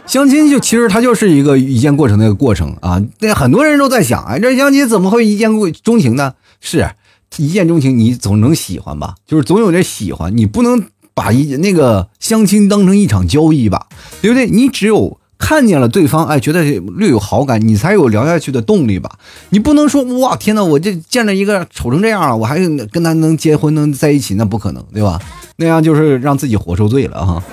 [0.05, 3.01] 相亲就其实它就是一个一见过程的一个过程啊。
[3.19, 6.33] 那很多人都在想，哎，这相亲怎么会一见过钟情呢？
[6.61, 6.89] 是
[7.35, 9.15] 一见钟情，你总能喜欢吧？
[9.27, 13.87] 就是总有点喜欢，你不能把一那个相亲当成一场交易吧？
[14.21, 14.47] 对不对？
[14.47, 15.19] 你只有。
[15.45, 16.63] 看见了对方，哎，觉得
[16.95, 19.11] 略有好感，你才有聊下去的动力吧？
[19.49, 25.19] 你不能说哇，天哪，我这见着一个丑成这样了，我还跟他能结婚能在一起，那不可能，对吧？
[25.57, 27.43] 那样就是让自己活受罪了哈。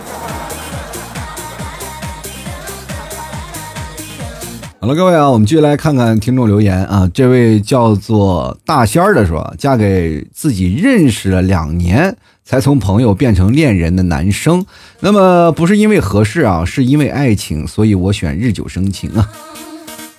[4.78, 7.10] 好了，各位啊，我们继续来看看听众留言啊。
[7.12, 12.16] 这位叫做大仙儿的说，嫁给自己认识了两年。
[12.50, 14.66] 才从朋友变成恋人的男生，
[14.98, 19.30] 那么不是因为合适啊，是因为爱情，所以我选日久生情啊。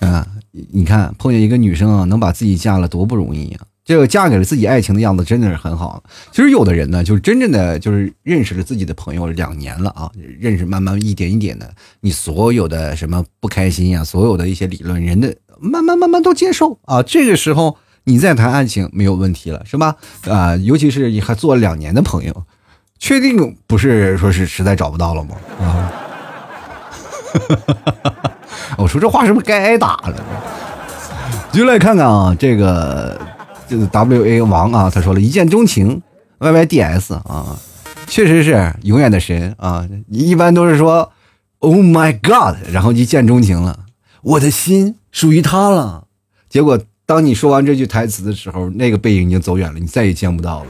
[0.00, 0.26] 啊，
[0.70, 3.60] 你看碰见一个女生啊，能把自己嫁了多不容易啊！
[3.84, 6.02] 这个嫁给了自己爱情的样子真的是很好。
[6.30, 17.76] 其实有的人呢，就是真正的就是认识了自己的朋友两年了啊，认识慢慢一点一点的，你所有的什么不开心呀，所有的一些理论，人的慢慢慢慢都接受啊，这个时候。
[18.04, 19.94] 你再谈爱情没有问题了，是吧？
[20.28, 22.44] 啊，尤其是你还做了两年的朋友，
[22.98, 25.36] 确定不是说是实在找不到了吗？
[25.60, 25.92] 啊，
[28.76, 30.16] 我说这话是不是该挨打了？
[31.52, 33.20] 就来看看啊，这个
[33.68, 36.02] 这个 W A 王啊，他说了一见钟情
[36.38, 37.56] ，Y Y D S 啊，
[38.08, 39.86] 确实是永远的神啊。
[40.08, 41.12] 一般都是说
[41.60, 43.78] Oh my God，然后一见钟情了，
[44.22, 46.08] 我的心属于他了，
[46.48, 46.80] 结果。
[47.12, 50.66] 当你说完这句台词的时候，那个背影已经走远了，你再也见不到了。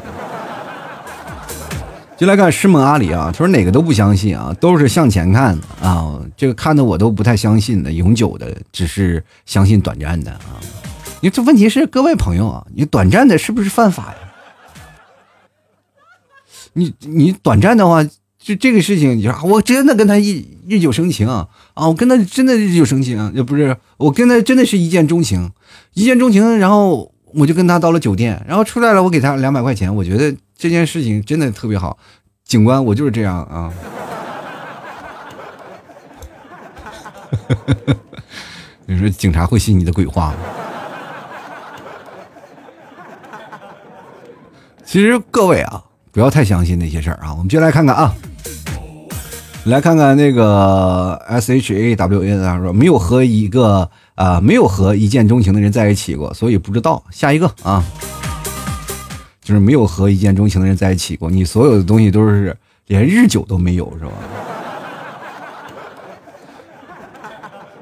[2.18, 6.20] 就来看师门阿里啊，他说哪个都不相信啊，都是向前看啊。
[6.36, 10.58] 这个看的我都不太相信的，永久的只是相信短暂的啊。
[11.20, 14.18] 你这问题是各位朋友啊，你短暂的是不是犯法呀？
[16.72, 18.04] 你你短暂的话。
[18.44, 21.48] 就这个事情，你说我真的跟他一日久生情啊！
[21.76, 25.52] 我跟他真的日久生情，也不是我跟他真的是一见钟情，
[25.94, 31.98] 一见钟情，然后我就跟他到了酒店，然后出来了，我给他两百块钱，我觉得这件事情真的特别好。
[32.44, 33.72] 警官，我就是这样啊！
[38.86, 40.36] 你说警察会信你的鬼话吗？
[44.84, 47.32] 其实各位啊，不要太相信那些事儿啊！
[47.32, 48.14] 我们就来看看啊。
[49.64, 57.02] 来看看那个 S H A W N 啊，说没有和一个啊没有和一见钟情的人在一起过，所以不知道。
[57.10, 57.84] 下一个啊，
[59.42, 64.12] 就是没有和一见钟情的人在一起过，你所有的东西都是连日久都没有，是吧？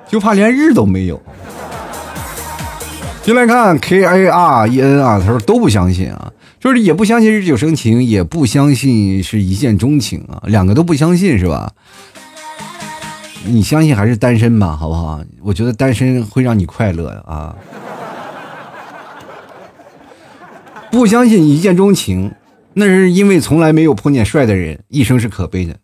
[0.09, 1.21] 就怕连日都没有。
[3.23, 6.33] 进来看 K A R E N 啊，他说都不相信啊。
[6.59, 11.73] 就是也不相信日久生情，也不相信是一见钟情啊，两个都不相信是吧？
[13.45, 15.21] 你相信还是单身吧，好不好？
[15.43, 17.57] 我觉得单身会让你快乐啊。
[20.91, 22.33] 不相信一见钟情，
[22.75, 25.75] 那是因为从来没有碰见帅的人，一生是可悲的；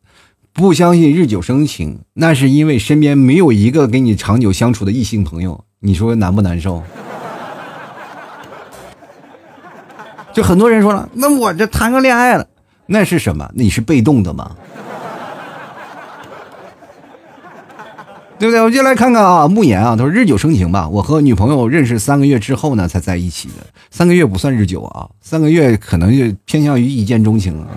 [0.52, 6.82] 不相信日久生情，那是因为身边没有一个跟你长久相处的异性朋友，你说难不难受？
[10.32, 12.46] 就很多人说了，那我这谈个恋爱了，
[12.86, 13.50] 那是什么？
[13.54, 14.54] 你是被动的吗？
[18.38, 18.60] 对不对？
[18.60, 20.88] 我就来看看啊，慕言啊，他说日久生情吧。
[20.88, 23.54] 我和女朋友认识三个月之后呢，才在一起的。
[23.90, 27.68] 三个月不算日久啊，三个月可能就偏向于一见钟情啊。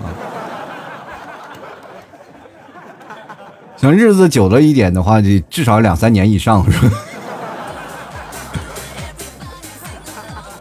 [3.78, 6.91] 想日子久了一点的话，就至少两三年以上，是吧？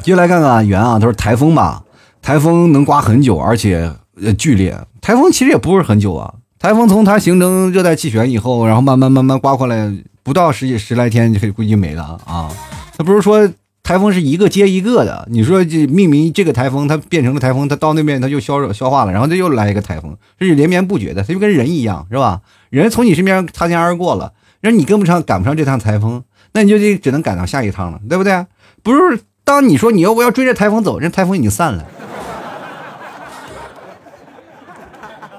[0.00, 1.82] 就来看看圆啊，他说台风吧，
[2.22, 4.78] 台风能刮很久，而且呃剧烈。
[5.00, 6.32] 台风其实也不是很久啊。
[6.58, 9.92] 台风从它形成热带气旋以后，然后慢慢慢慢刮过来，
[10.24, 12.50] 不到十几十来天就可以估计没了啊！
[12.96, 13.48] 它不是说
[13.84, 22.40] 台风是一个接一个的，你说这命名这个台风，它变成了台风，它到那边它就消消化了，然后它又来一个台风，这是连绵不绝的，它就跟人一样，是吧？
[22.70, 28.44] 人从你身边擦肩而过了，让你跟不上赶不上这趟台风，那你就得只能赶到下一趟了，对不对？
[28.82, 31.86] 不是，当你说你要不要追着台风走，人台风已经散了。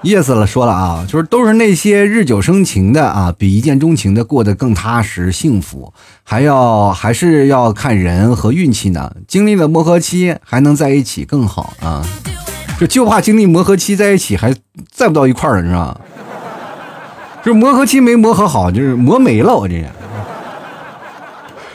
[0.02, 9.12] 意思了，说了啊，就是都是那些日久生情的啊，比一见钟情的过得更踏实幸福，还要还是要看人和运气呢。
[9.28, 12.02] 经历了磨合期还能在一起更好啊，
[12.80, 14.54] 就就怕经历磨合期在一起还
[14.90, 16.00] 在不到一块儿，你知道？
[17.44, 19.90] 就磨合期没磨合好，就是磨没了，我这人。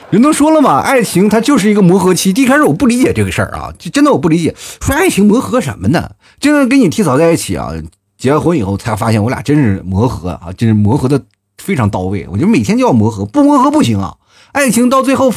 [0.09, 2.31] 人都说了嘛，爱情它就是一个磨合期。
[2.31, 6.11] 一开始我不理解这个事儿啊，就真的我不理解，说爱情磨合什么呢？
[6.39, 7.71] 真的跟你提早在一起啊。
[8.17, 11.21] 结了婚以后才发现，我俩真是磨合啊，真是磨合的
[11.57, 12.27] 非常到位。
[12.31, 14.15] 我觉得每天就要磨合，不磨合不行啊。
[14.53, 15.33] 爱情到最后，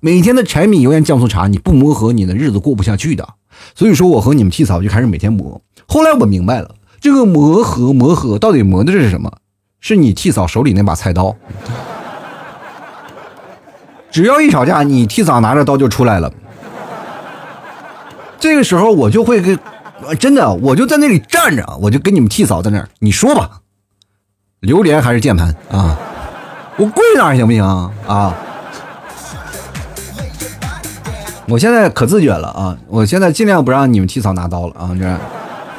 [0.00, 3.28] 每天的柴米油盐酱醋茶，你不磨合，你的日子过不下去的。
[3.74, 5.60] 所以说，我和你们替嫂就开始每天磨。
[5.86, 9.32] 后来我明白了，这个磨合磨合到底磨的是什么？
[9.80, 11.36] 是你替嫂手里那把菜刀。
[14.10, 16.32] 只要一吵架，你替嫂拿着刀就出来了。
[18.40, 19.58] 这个时候我就会跟。
[20.14, 23.60] 真的，我就在那里站着，我就跟你们替嫂在那儿，你说吧，
[24.60, 25.98] 榴莲还是键盘啊？
[26.76, 28.34] 我跪那儿行不行啊？
[31.48, 32.76] 我现在可自觉了啊！
[32.88, 34.90] 我现在尽量不让你们替嫂拿刀了啊！
[34.98, 35.18] 这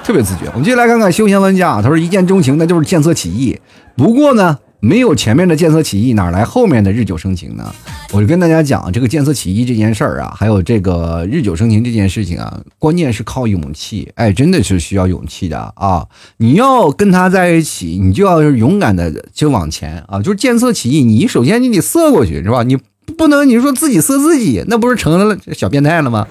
[0.03, 0.45] 特别自觉。
[0.47, 3.59] 我们继续来看看休闲玩家，他说一见钟情那就是见色起意，
[3.95, 4.59] 不过呢。
[4.81, 7.75] 没有前面的见色起意，哪来后面的日久生情呢？
[8.11, 14.11] 我就跟大家讲，这个见色起意这件事儿啊，还有这个日久生情这件事情啊，关键是靠勇气。
[14.15, 16.07] 哎，真的是需要勇气的啊！
[16.37, 20.19] 你要跟他在一起，你就要勇敢的就往前啊！
[20.23, 22.63] 就是见色起意，你首先你得色过去是吧？
[22.63, 22.75] 你
[23.15, 26.25] 不能你说自己色自己，那不是成了小变态了吗？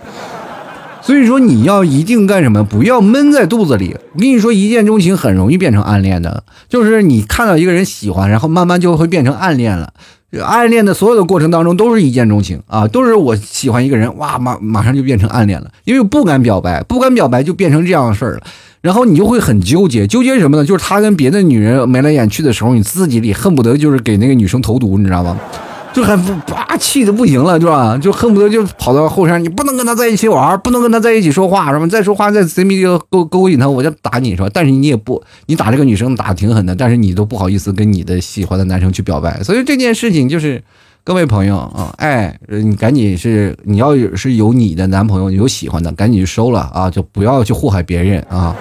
[1.01, 2.65] 所以说你要一定干什么？
[2.65, 3.97] 不要闷在肚子里。
[4.15, 9.95] 我跟你说，一见钟情很容易变成暗恋的，就是你看到一个人喜欢，然后慢慢就会变成暗恋了。
[10.43, 18.43] 暗恋的所有的过程当中都是一见钟情啊，都是我喜欢一个人，哇，马马上就变成暗恋了，因为不敢表白，不敢表白就变成这样的事儿了。
[18.81, 20.65] 然后你就会很纠结，纠结什么呢？
[20.65, 25.37] 就是他跟别的女人眉来眼去的时候，你自己里恨不得就是给那个女生投毒，你知道吗？
[25.99, 27.99] 就很霸气的不行了，是吧？
[27.99, 31.85] 就恨不得就跑到后山，你不能跟他在一起玩，不能跟他在一起说话，是吧？
[31.89, 34.49] 再说话再贼迷就勾勾引他，我就打你，是吧？
[34.55, 40.63] 但是你也不，你打这个女生打的挺狠的，但是你都不好意思跟你的喜欢的男生去表白，所以这件事情就是，
[41.03, 48.55] 各位朋友啊，哎，你赶紧是你要是有你的男朋友有喜欢的，赶紧去收了啊，就不要去祸害别人啊，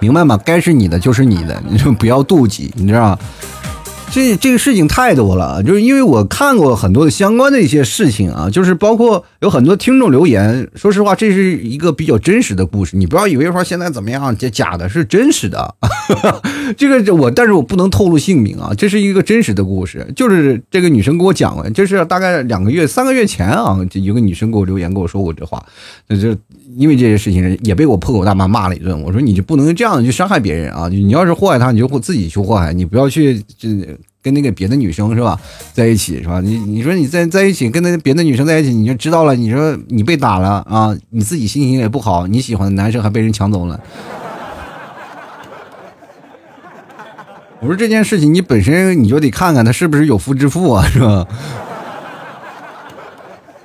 [0.00, 0.38] 明白吗？
[0.44, 3.18] 该是你的就是你的，你就不要妒忌，你知道。
[4.10, 15.74] 这这个事情太多了，就是因为我看过很多的相关的一些事情啊，就是包括有很多听众留言，说实话，这是一个比较真实的故事，你不要以为说现在怎么样，这假的是真实的，
[16.76, 25.62] 这个我，但是我不能透露姓名啊，这是一个真实的故事，就是这个女生跟我讲了，就是大概两个月、三个月前啊，就有个女生给我留言跟我说过这话，
[26.08, 26.34] 那就
[26.76, 33.68] 因为这些事情也被我破口大骂骂了一顿，我说你就不能这样去伤害别人啊，你要是祸害他，你就自己去祸害，你不要去这。
[34.20, 35.40] 跟那个别的女生是吧，
[35.72, 36.40] 在一起是吧？
[36.40, 39.34] 你你说你在在一起跟那别的女生在一起，你就知道了。
[39.34, 43.80] 你说你被打了啊，你自己心情也不好，你喜欢的男生还被人抢走了。
[47.62, 51.24] 我说这件事情，你本身你就得看看他是不是有夫之妇啊，是吧？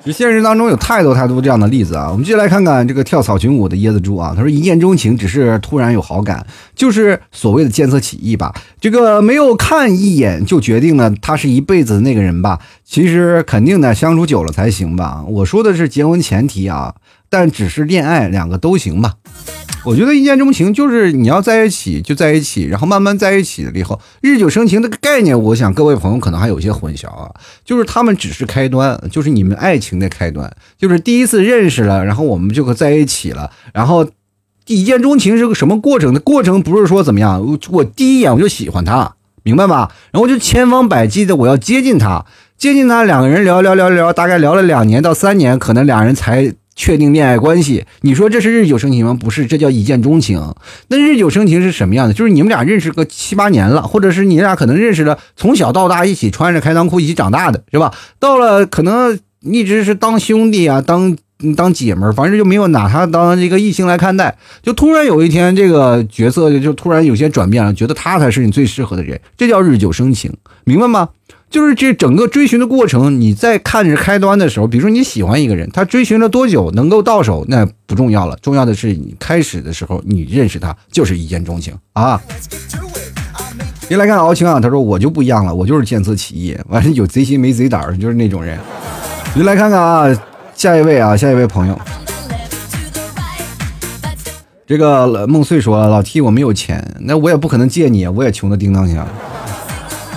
[0.11, 2.09] 现实当中有太多太多这样的例子啊！
[2.11, 6.45] 我们继续来看看这个跳草裙舞的椰子猪啊，他说一见钟情只是突然有好感，
[6.75, 8.53] 就是所谓的见色起意吧。
[8.81, 12.59] 这个没有看一眼就决定了他是一辈子的那个人吧？
[12.83, 15.23] 其实肯定的，相处久了才行吧。
[15.27, 16.93] 我说的是结婚前提啊，
[17.29, 19.13] 但只是恋爱两个都行吧。
[19.85, 27.29] 我觉得一见钟情就是你要在一起就在一起，然后慢慢在一起了以后，日久生情这个概念，我想各位朋友可能还有些混淆啊。
[27.65, 33.51] 就是他们只是开端，就是你们爱情的开端，就是第一次认识了，然后我们就在一起了。
[33.73, 34.07] 然后
[34.67, 36.13] 一见钟情是个什么过程？
[36.13, 39.91] 的过程不是说怎么样，我第一眼我就喜欢他，明白吧？
[40.11, 42.25] 然后就千方百计的我要接近他，
[42.57, 46.53] 接近他，两个人聊聊聊聊，大概聊了两年到三年，可能两人才。
[46.75, 49.13] 确定恋爱关系，你说这是日久生情吗？
[49.13, 50.53] 不是，这叫一见钟情。
[50.87, 52.13] 那日久生情是什么样的？
[52.13, 57.93] 就是你们俩认识个七八年了，或者是你俩可能认识了，从小到大一起穿着开裆裤一起长大的，是吧？
[58.19, 61.15] 到了可能一直是当兄弟啊，当
[61.55, 64.37] 当姐们儿，反正就没有拿他当这个异性来看待。
[64.61, 71.09] 就突然有一天，这个角色就突然有些转变了，觉得他才是你最适合的人，这叫日久生情，明白吗？
[71.53, 82.19] 就是这整个追寻的过程，你在看着开端的时候，比如说你喜欢一个人，他追寻了多久能够到手，那不重要了，重要的是你开始的时候你认识他就是一见钟情啊。
[83.87, 88.57] 你来看敖青啊，他说我就不一样了，我就是见色起意，完了有贼心没贼胆，就是那种人。
[89.35, 90.21] 你来看看啊，
[90.55, 91.79] 下一位啊，下一位朋友，
[94.65, 99.07] 这个梦碎说老 T 我没有钱，那我也不可能借你，我也穷的叮当响。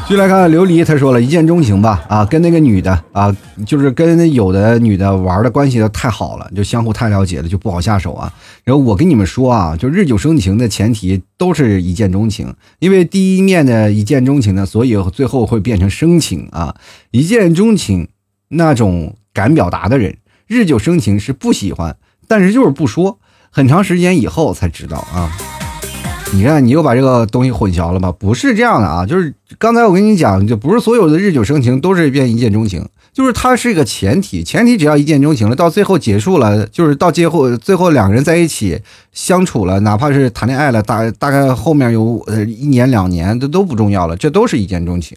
[0.09, 3.37] 继续来看琉璃，他说了一见钟情吧，啊，跟那个女的啊，
[3.67, 8.33] 就是跟有的女的玩的关系都太好了，就相互太了解了，就不好下手啊。
[8.63, 16.77] 然后我跟你们说啊，就日久生情的前提都是一见钟情，因为第一面的一见钟情呢，所以最后会变成深情啊。
[17.11, 18.07] 一见钟情
[18.51, 21.97] 那种敢表达的人，日久生情是不喜欢，
[22.29, 23.19] 但是就是不说，
[23.51, 25.56] 很长时间以后才知道啊。
[26.33, 28.13] 你看，你又把这个东西混淆了吧？
[28.13, 38.79] 不是这样的啊，就是刚才我跟你讲，就不是所有的日久生情都是变一见钟情，就是它是一个前提，前提只要一见钟情了，到最后结束了，就是到最后最后两个人在一起
[39.13, 45.17] 相处了，哪怕是谈恋爱了，大大概后面有呃一年两年，这都不重要了，这都是一见钟情。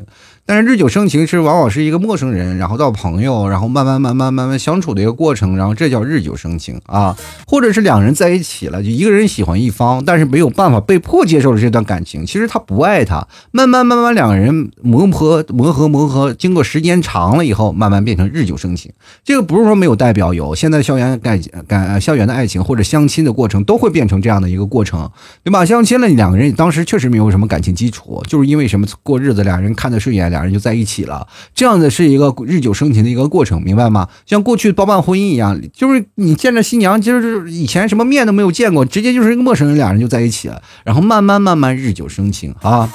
[0.49, 18.91] 但是日久生情是往往是一个陌生人，然后到朋友，然后慢慢慢慢慢慢相处的一个过程，然后这叫日久生情啊，或者是两人在一起了，就一个人喜欢一方，但是没有办法被迫接受了这段感情，其实他不爱他，慢慢慢慢两个人磨合磨合磨合，经过时间长了以后，慢慢变成日久生情。
[19.23, 25.11] 这个不是说没有代表有，现在校园感感校园的爱情或者相亲的过程都会变成这样的一个过程，
[25.43, 25.63] 对吧？
[25.63, 30.38] 相亲了两个人当时确实没有什么感情基础，就是因为什么过日子，俩人看得顺眼，俩。
[30.39, 34.07] 两人就在一起了，这样子是一个日久生情的一个过程，明白吗？
[34.25, 42.89] 像过去包办婚姻一样，就是你见着新娘，就是以前什么面都没有见过，直接就是一个陌生人，两人就在一起了，然后慢慢慢慢日久生情啊。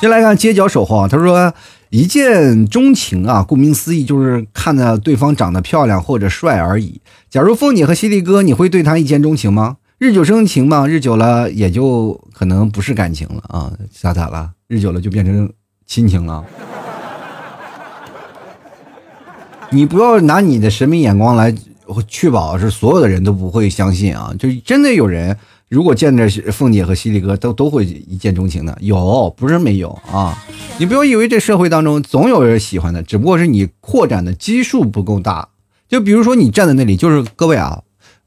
[0.00, 1.52] 先来看街角守候，他说
[1.90, 7.00] 一见钟情啊，顾名思义就是看着对方长得漂亮或者帅而已。
[7.28, 9.76] 假如凤姐和犀利哥，你会对他一见钟情吗？
[9.98, 14.50] 日久生情嘛，日久了也就可能不是感情了啊，咋咋了？
[14.68, 15.50] 日久了就变成
[15.86, 16.44] 亲情了。
[19.70, 21.54] 你不要拿你的审美眼光来
[22.06, 24.32] 确保是所有的人都不会相信啊！
[24.38, 25.36] 就真的有人
[25.68, 30.36] 如果见着凤姐和犀利哥都都会一见钟情的，有不是没有啊？
[30.78, 35.48] 你不要以为这社会当中总有人喜欢的，只不过是你扩展的基数不够大。
[35.88, 37.82] 就比如说你站在那里，就是各位啊。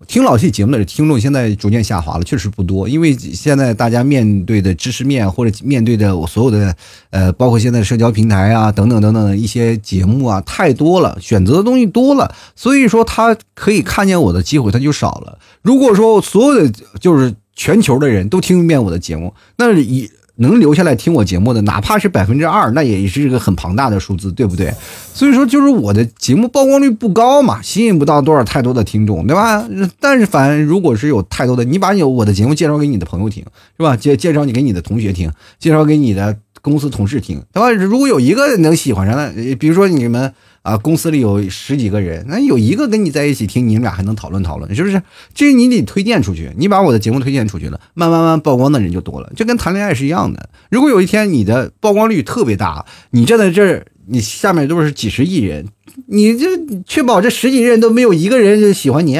[0.07, 6.73] 听老戏节目的听众现在逐渐下滑了，确实不多，因为现在大家面对的知识面或者面对的我所有的
[7.09, 15.37] 呃，包括现在社交平台啊等等等等的一些节目啊太多了，选择的东西多了，所以说他可以看见我的机会他就少了。
[15.61, 20.09] 如果说所有的就是全球的人都听一遍我的节目，那以。
[20.39, 24.73] 能留下来听我节目的，哪怕是百分之二，那也是一个很庞大的数字，对不对？
[25.13, 29.67] 所以说，就是我的节目曝光率不高嘛，吸引不到多少太多的听众，对吧？
[29.99, 33.43] 但是反如果是有太多的，你把你我的节目介绍给你的朋友听，
[33.77, 33.95] 是吧？
[33.95, 37.71] 介介绍你给你的同学听，介绍给你的公司同事听，对吧？
[37.71, 40.33] 如果有一个能喜欢上的，比如说你们。
[40.61, 45.01] 啊，公司里有十几个人，那有一个跟你在一起听，你们俩还能讨论讨论，是不是？
[45.33, 50.49] 这你得推荐出去，你把我的节目推荐出去了，慢慢慢曝光的人就多了，就跟谈恋爱是一样的。
[50.69, 55.67] 如果有一天你的曝光率特别大，你站在这儿，你下面都是几十亿人，
[56.07, 56.47] 你这
[56.85, 59.15] 确保这十几人都没有一个人喜欢你，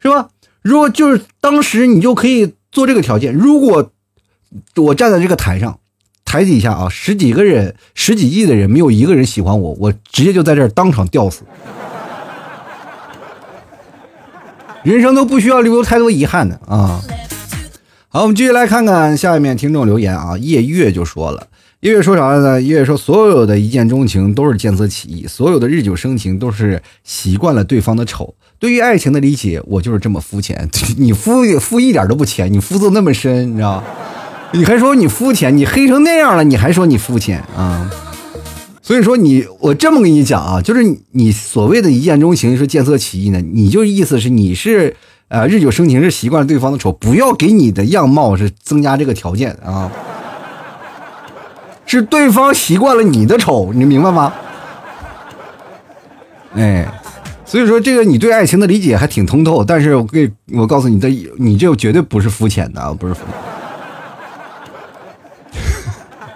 [0.00, 0.28] 是吧？
[0.62, 3.92] 如果就是当时你就可以做这个条件，如果
[4.76, 5.78] 我站在这个台上。
[6.30, 11.42] 台底下啊，十几个人，十几亿的人，没有一个人喜欢我，我直接就在这儿当场吊死。
[14.84, 17.02] 人生都不需要留太多遗憾的啊。
[18.06, 20.38] 好，我们继续来看看下面听众留言啊。
[20.38, 21.48] 夜月就说了，
[21.80, 22.62] 夜月说啥了呢？
[22.62, 28.32] 夜月说，所有的一见钟情都是见色起意，所有的日久生情都是习惯了对方的丑。
[28.60, 30.70] 对于爱情的理解，我就是这么肤浅。
[30.96, 33.82] 你肤肤一点都不浅，你肤色那么深，你知道？
[34.52, 35.56] 你还说你肤浅？
[35.56, 37.90] 你黑成那样了，你还说你肤浅啊？
[38.82, 44.96] 所以说你，我这么跟你讲啊，就是你所谓的一见钟情是见色起意呢，你就意思是你是。
[45.28, 49.88] 呃，日久生情是习惯了对方的丑，不要给你的样貌是增加这个条件啊，
[51.86, 54.32] 是对方习惯了你的丑，你明白吗？
[56.54, 56.84] 哎，
[57.44, 63.14] 所以说这个你对爱情的理解还挺通透，但是我给我告诉你的，你这绝对不是肤浅的，不是。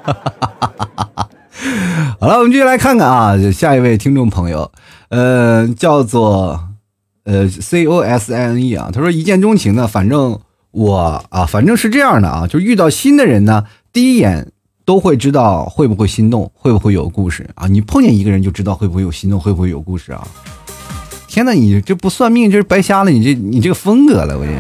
[2.21, 4.71] 好了，我们继续来看看啊，下一位听众朋友，
[5.09, 6.69] 呃，叫做。
[7.27, 10.39] 呃，C O S I N E 啊，他说一见钟情呢，反正
[10.73, 14.53] 我啊，反正是这样的啊，就遇到新的人呢，第一眼
[14.85, 17.67] 都会知道会不会心动，会不会有故事啊。
[17.67, 20.29] 你碰见一个人就知道会不会有心动，会不会有故事啊。
[21.27, 24.53] 天哪，你这不算命，这是白瞎了你这你这个风格了，我这，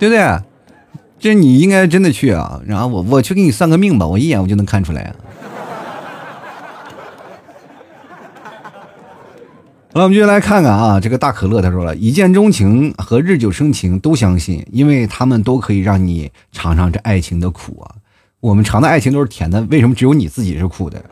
[0.00, 0.40] 对不对？
[1.18, 5.12] 这你应该真的去啊，然后我我去给你算个命吧，我一眼我就能看出来。
[9.92, 17.96] 好了，我们继续来看看啊，这个大可乐他说了一见钟情和日久生情都相信，因为他们都可以让你尝尝这爱情的苦啊。
[18.40, 21.02] 我们尝的爱情都是甜的，为什么只有你自己是苦的？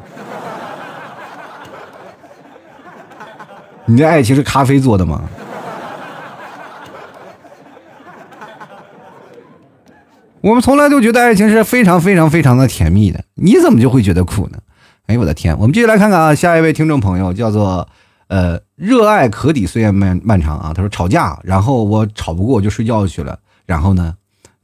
[3.87, 5.25] 你这爱情是咖啡做的吗？
[10.41, 14.59] 我们从来都觉得爱情是非常非常非常的甜蜜的，你怎么就会觉得苦呢？
[15.07, 15.57] 哎呦我的天！
[15.59, 17.89] 我们继续来看看啊，下一位听众朋友叫做。
[18.29, 20.73] 呃，热爱可抵岁月漫漫长啊。
[20.75, 24.17] 他说吵架，然后我吵不过我就睡觉去了，然后呢，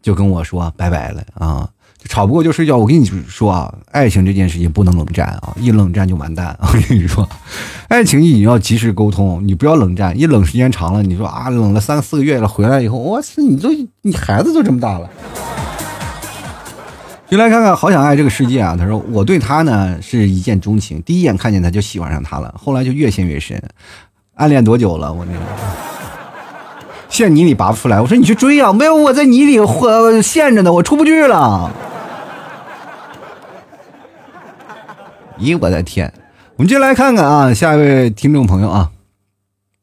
[0.03, 1.71] 就跟我说拜拜了啊。
[2.09, 2.77] 吵不过就睡觉。
[2.77, 6.57] 我跟你说啊，爱情这件事情不能冷战啊，一冷战就完蛋。
[6.63, 7.29] 我跟你说，
[7.89, 13.71] 爱情你要及时沟通，你不要冷战，一冷时间长了，你说啊，冷了三四个月了，回来以后，我操，你都
[14.03, 15.09] 你孩子都这么大了。
[17.31, 18.77] 就来看看，好想爱这个世界啊！
[18.79, 23.59] 他说，我对他呢是一见钟情，第一眼看见他就喜欢上他了，后来就越陷越深。
[24.35, 25.11] 暗恋多久了？
[25.11, 25.33] 我这
[27.09, 27.99] 陷泥里拔不出来。
[28.01, 28.71] 我说你去追啊！
[28.73, 29.59] 没有，我在泥里
[30.23, 31.71] 陷着呢，我出不去了。
[35.39, 36.13] 咦，我的天！
[36.57, 38.91] 我们接来看看啊，下一位听众朋友啊，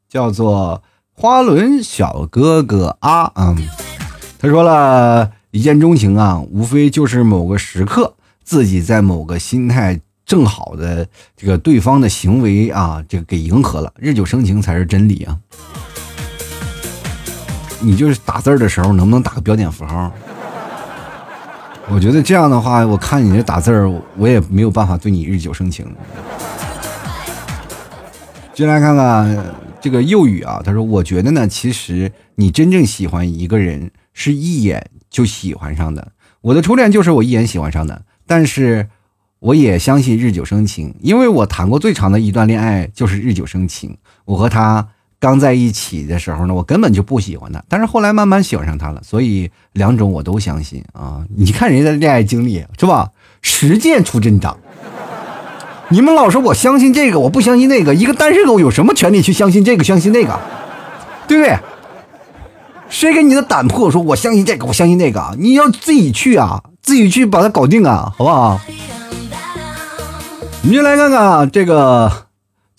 [0.07, 0.81] 叫做
[1.13, 3.57] 花轮小哥哥啊，嗯，
[4.39, 5.31] 他说了。
[5.51, 13.91] 一见钟情啊，无非就是某个时刻自己在某个心态正好的这个对方的行为啊，这个给迎合了。
[13.97, 15.35] 日久生情才是真理啊！
[17.79, 20.13] 你就是打字的时候能不能打个标点符号？
[21.91, 25.85] 我觉得这样的话，我看你这打字儿我也没有办法对你日久生情。
[28.53, 29.45] 进来看看
[29.81, 36.11] 这个幼语啊，他说：“我觉得呢，其实你真正喜欢一个人是一眼。”就喜欢上的，
[36.41, 38.87] 我的初恋就是我一眼喜欢上的，但是
[39.39, 43.97] 我也相信日久生情，因为我谈过最长的一段恋爱就是日久生情。
[44.25, 44.87] 我和他
[45.19, 51.25] 刚在一起的时候呢，我根本就不喜欢他，但是后来慢慢喜欢上他了，所以两种我都相信啊。
[51.35, 53.09] 你看人家的恋爱经历是吧？
[53.41, 54.57] 实践出真章。
[55.89, 60.39] 你们老说我相信这个，我不相信那个，一个单身狗有什么权利去相信这个相信那个，
[61.27, 61.57] 对不对？
[62.89, 63.91] 谁给你的胆魄？
[63.91, 68.59] 说我相信这个，我相信那个，你要自己去啊，自己去把它搞定啊，好不好？
[70.61, 72.11] 你就来看看，这个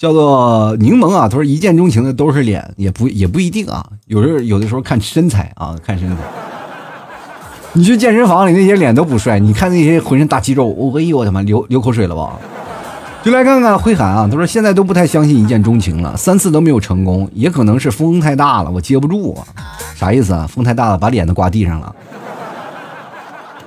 [0.00, 6.16] 叫做柠檬啊，他说一见钟情的都是脸，也不也不一定啊，有时候有的时候看身材啊，看身材。
[7.74, 12.38] 你去健身房里那些脸都不帅，你看那些浑身大肌肉，我哎呦我他妈流流口水了吧？
[13.22, 19.44] 就来看看辉涵啊，他说现在都不太相信一见钟情了，三次都没有成功，也可能是风太大了，我接不住啊。
[19.94, 20.46] 啥意思啊？
[20.46, 21.94] 风太大了，把脸都刮地上了，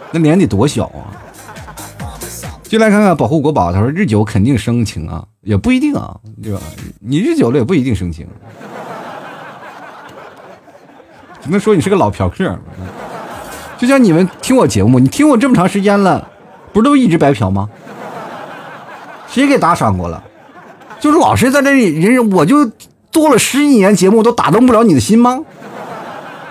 [0.10, 1.14] 那脸得多小啊？
[2.64, 6.60] 就来看看保护国宝，他说日久肯定生情啊，也不一定啊，对吧？
[7.00, 8.26] 你日久了也不一定生情，
[11.44, 12.58] 只能说你是个老嫖客。
[13.78, 16.30] 就像你们听我节目，你听我这么长时间了，
[16.72, 17.70] 不是都一直白嫖吗？
[19.28, 20.24] 谁给打赏过了？
[21.02, 22.72] 就是老是在这里，人我就
[23.12, 25.41] 做了十几年节目，都打动不了你的心吗？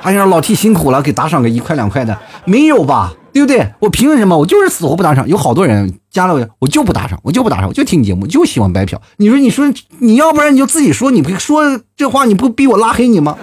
[0.02, 3.14] 哎呀，老 T 辛苦了，给打赏个一块两块的，没有吧？
[3.32, 3.72] 对不对？
[3.78, 4.36] 我凭什么？
[4.36, 5.26] 我就是死活不打赏。
[5.26, 9.00] 有好多人加了我，我就不打赏，我就不打赏，我就听你节目，就喜欢白嫖。
[9.16, 13.36] 你说，你说，你要不然你就自己说，你不说这话，你不逼我拉黑你吗？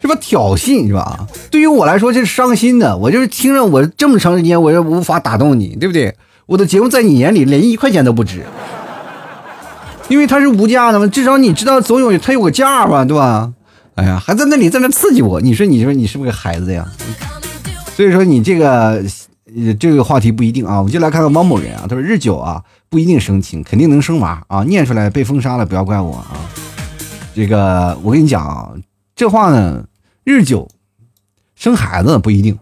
[0.00, 0.14] 是吧？
[0.20, 1.26] 挑衅是吧？
[1.50, 2.96] 对于我来说这是伤心的。
[2.98, 6.14] 我就是听着我这么长时间，我也无法打动你，对不对？
[6.44, 8.44] 我的节目在你眼里连一块钱都不值，
[10.08, 11.06] 因为它是无价的嘛。
[11.06, 13.52] 至少你知道总有它有个价吧，对吧？
[13.94, 16.86] 哎呀，还在那里在那刺激我，你说你说你是不是个孩子呀？
[17.98, 19.02] 所以说你这个
[19.76, 20.78] 这个话题不一定啊。
[20.78, 24.62] 我们就来看看汪某人啊，他说日久啊不一定生情，肯定能生娃啊。
[24.62, 26.48] 念出来被封杀了，不要怪我啊。
[27.34, 28.70] 这个我跟你讲啊。
[29.16, 29.84] 这话呢，
[30.22, 30.68] 日久
[31.56, 32.56] 生孩子不一定，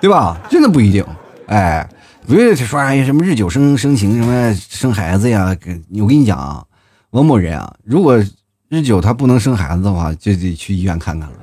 [0.00, 0.40] 对吧？
[0.48, 1.04] 真的不一定。
[1.46, 1.88] 哎，
[2.24, 5.56] 不是说哎什么日久生生情，什么生孩子呀？
[6.00, 6.64] 我跟你讲啊，
[7.10, 8.16] 王某人啊，如果
[8.68, 11.34] 日久他不能生孩子的话，就得去医院看看了。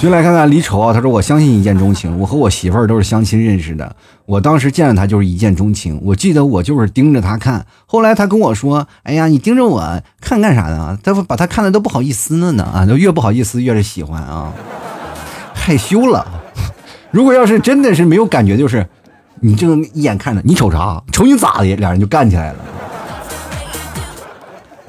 [0.00, 3.94] 就来看看李丑啊，他说：“我相信一见钟情，我和我媳妇儿都是相亲认识的。
[4.24, 7.66] 我当时见了他就是一见钟情，我记得我就是盯着他看。
[7.84, 14.50] 后来他跟我说：‘哎呀，你盯着我看干啥呢？’他把他看的都不好意思了呢啊，都越不好意思越是喜欢啊，
[15.52, 16.26] 害羞了。
[17.10, 18.86] 如果要是真的是没有感觉，就是
[19.40, 21.02] 你这一眼看着你瞅啥？
[21.12, 21.76] 瞅你咋的？
[21.76, 22.58] 俩人就干起来了。”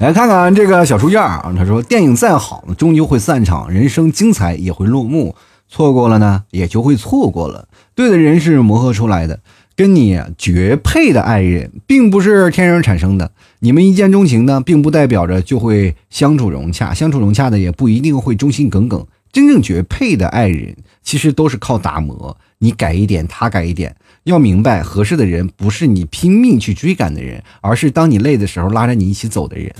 [0.02, 5.36] 来看看这个小书件啊，他说：“电影再好，终究会散场；人生精彩也会落幕。
[5.68, 7.68] 错过了呢，也就会错过了。
[7.94, 9.38] 对的人是磨合出来的，
[9.76, 13.30] 跟你绝配的爱人，并不是天生产生的。
[13.60, 19.06] 你们一见钟情呢，并不代表着就会相处融洽，相处融洽的也不一定会忠心耿耿。
[19.30, 20.74] 真正绝配的爱人，
[21.04, 23.94] 其实都是靠打磨，你改一点，他改一点。”
[24.24, 29.74] 要明白，合适的人不是你拼命去追赶的人，而是当你累的时候拉着你一起走的人。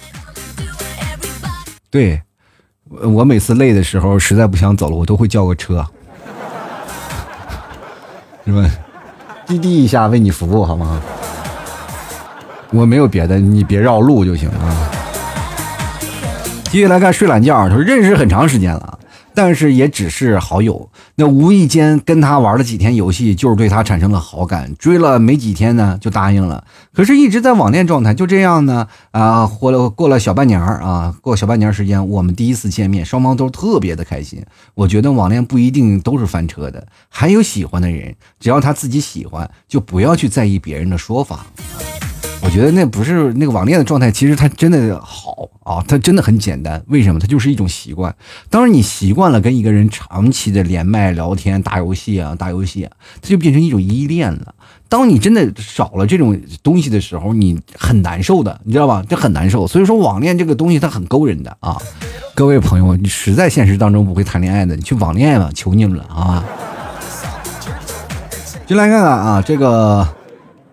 [1.91, 2.21] 对，
[2.89, 5.87] 我每次累的时候实在不想走了，我都会叫个车，
[8.45, 8.69] 是吧？
[9.47, 11.01] 滴滴一下为你服务，好吗？
[12.71, 14.91] 我没有别的，你别绕路就行啊。
[16.65, 18.99] 继续来看睡懒觉，他说认识很长时间了。
[19.35, 26.65] 但是也只是好友，那无意间跟他玩了几天游戏，就是对他产生了好感，追了没几天呢就答应了。
[26.93, 34.45] 可是，一直在网恋状态，就这样呢啊，过了过了小半年啊，过小半年时间，我们第一次见面，双方都特别的开心。
[34.75, 41.47] 我觉得网恋不一定都是翻车的，还有喜欢的人，只要他自己喜欢，就不要去在意别人的说法。
[42.45, 46.83] 我觉得那不是那个网恋的状态，其实它真的好啊，它真的很简单。
[46.89, 47.21] 为什么？
[47.21, 48.15] 它就是一种习惯。
[48.51, 54.55] 当然，你习惯了跟一个人长期的连麦聊天、打游戏啊，打游戏，啊它就变成一种依恋了。
[54.89, 59.03] 当你真的少了这种东西的时候，你很难受的，你知道吧？
[59.09, 59.67] 这很难受。
[59.67, 61.81] 所以说，网恋这个东西它很勾人的啊。
[62.35, 66.45] 各位朋友，你实在现实当中不会谈恋爱的，你去网恋吧，求你们了啊！
[68.67, 70.07] 进来看看啊，这个。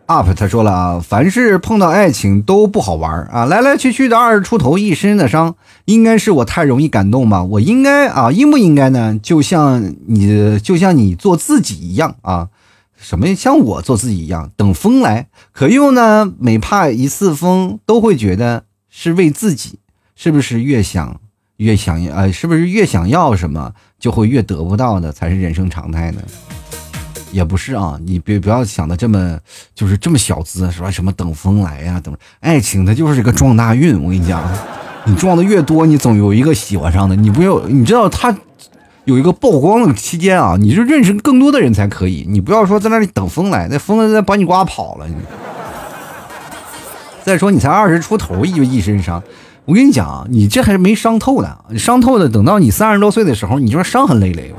[0.10, 5.54] up，他说了啊，凡是碰到爱情都不好玩啊，来来去去的二十出头，一身的伤，
[5.86, 7.44] 应该是我太容易感动吧？
[7.44, 9.20] 我应该啊，应不应该呢？
[9.22, 12.48] 就像你，就像你做自己一样啊，
[12.98, 15.28] 什么像我做自己一样，等风来。
[15.52, 19.78] 可又呢，每怕一次风，都会觉得是为自己，
[20.16, 21.22] 是不是越想
[21.58, 22.16] 越想要？
[22.16, 26.22] 呃，是不是越想要什么，就会越得不到的，才是人生常态呢？
[27.32, 29.38] 也不是啊，你别不要想的这么
[29.76, 34.02] 就是这么小资，说什么等风来呀，等爱情它就是一个撞大运。
[34.02, 34.44] 我跟你讲，
[35.06, 37.16] 你撞的越多，你总有一个喜欢上的。
[37.16, 38.36] 你不要，你知道他
[39.06, 42.26] 有一个曝光的期间啊，你就认识更多的人才可以。
[42.28, 45.08] 你不要说在那里等风来，那风再把你刮跑了。
[47.24, 49.22] 再说你才二十出头，一一身伤。
[49.66, 54.52] 我跟你讲，你这还是没伤透呢，伤透的等到你三十多岁的时候，你就是伤痕累累。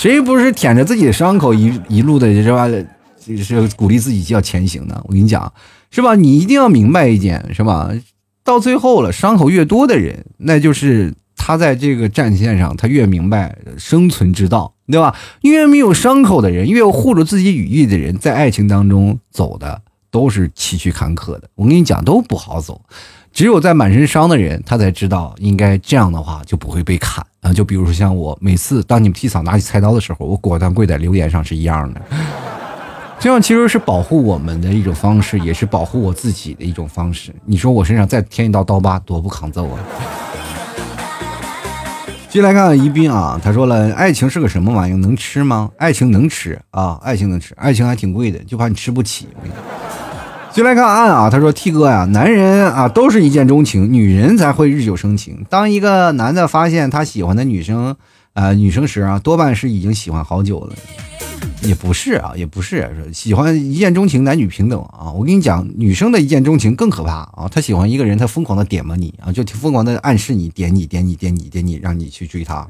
[0.00, 2.66] 谁不是舔着自己的伤口一一路的是吧？
[2.66, 4.98] 是鼓励自己要前行的。
[5.04, 5.52] 我跟你讲，
[5.90, 6.14] 是吧？
[6.14, 7.90] 你一定要明白一点，是吧？
[8.42, 15.14] 到最后了，伤口越多的人，那就是他在这个战线上，他越明白生存之道，对吧？
[15.42, 21.42] 越没有伤口的人，越护住自己羽翼的人，在爱情当中走的都是崎岖坎坷的。
[21.56, 22.80] 我跟你讲，都不好走。
[23.32, 27.52] 只有在满身伤的人，他才知道应该这样的话就不会被砍啊！
[27.52, 32.02] 就比如说像我，每次当你们替嫂拿起菜刀的时候，我果断跪在留言上是一样的。
[33.18, 37.34] 这样其实是保护我们的一种方式，也是保护我自己的一种方式。
[37.44, 39.78] 你说我身上再添一道刀疤，多不抗揍啊！
[42.28, 44.96] 继续来看宜宾啊，他说了，爱情是个什么玩意儿？
[44.96, 45.70] 能吃吗？
[45.76, 49.28] 爱情能吃啊，爱情能吃，爱情还挺贵的，就怕你吃不起。
[50.52, 55.46] 就来看案啊，他说：“T 哥呀，男人啊都是一见钟情，女人才会日久生情。
[55.48, 57.94] 当一个男的发现他喜欢的女生
[58.34, 60.74] 啊女生时啊，多半是已经喜欢好久了。
[61.62, 65.12] 也不是啊，也不是喜欢一见钟情，男女平等啊。
[65.12, 67.48] 我跟你讲，女生的一见钟情更可怕啊。
[67.50, 72.66] 她喜欢一个人，她疯狂的点嘛你啊，就疯狂的暗示你，点你，点你，点你，点你，让你去追她。”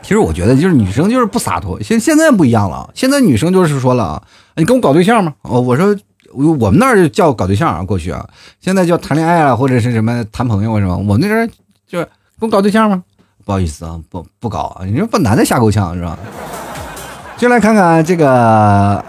[0.00, 4.22] 其实我觉得就是女生就是不洒脱，现现在不一样了，现在女生就是说了啊，
[4.56, 5.34] 你跟我搞对象吗？
[5.42, 5.96] 哦，我说
[6.32, 8.28] 我们那儿叫搞对象啊，过去啊，
[8.60, 10.96] 现在叫谈恋爱啊，或者是什么谈朋友是吧？
[10.96, 11.48] 我那边
[11.86, 12.04] 就是
[12.40, 13.04] 跟我搞对象吗？
[13.44, 16.18] 不好意思啊，不不搞，你说把男的吓够呛是吧？
[17.36, 19.04] 就来看看这个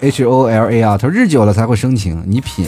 [0.00, 2.66] H O L A 啊，他说日久了才会生情，你品。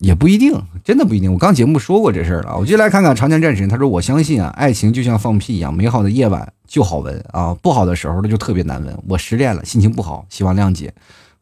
[0.00, 0.54] 也不一定，
[0.84, 1.32] 真的不一定。
[1.32, 3.68] 我刚节目说过这事儿了，我就来看看长江战神。
[3.68, 8.96] 他说：“我相信啊，爱情就像放屁一样，美好的夜晚就好闻啊，不好的时候那就特别难闻。
[9.08, 10.94] 我失恋了，心情不好，希望谅解。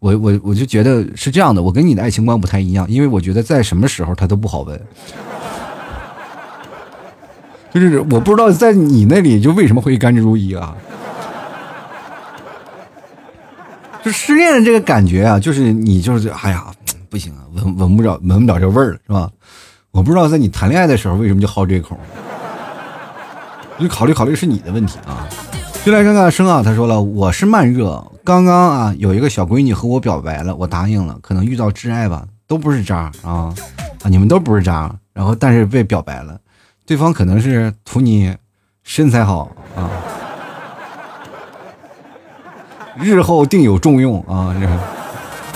[0.07, 4.81] 我我我就觉得是这样的，我跟你的爱情观不太一样，因为我觉得在什么时候他都不好闻。
[7.75, 10.77] 就是我不知道在你那里就为什么会甘之如饴啊？
[14.05, 16.67] 就失恋的这个感觉啊，就是你就是哎呀。”
[17.09, 19.31] 不行啊，闻闻不着，闻不着这味儿了，是吧？
[19.93, 21.97] 我不知道在你谈恋爱的时候为什么就好这口，
[23.79, 25.27] 你考虑考虑是你的问题啊。
[25.87, 33.55] 就来看看生啊，他说了，我是慢热，刚刚啊有一个小闺女和我表白了，我答应了，可能遇到挚爱吧，都不是渣啊
[34.03, 36.41] 啊，你们都不是渣，然后但是被表白了，
[36.85, 38.35] 对方可能是图你
[38.83, 39.87] 身材好啊，
[42.99, 44.69] 日后定有重用啊，这。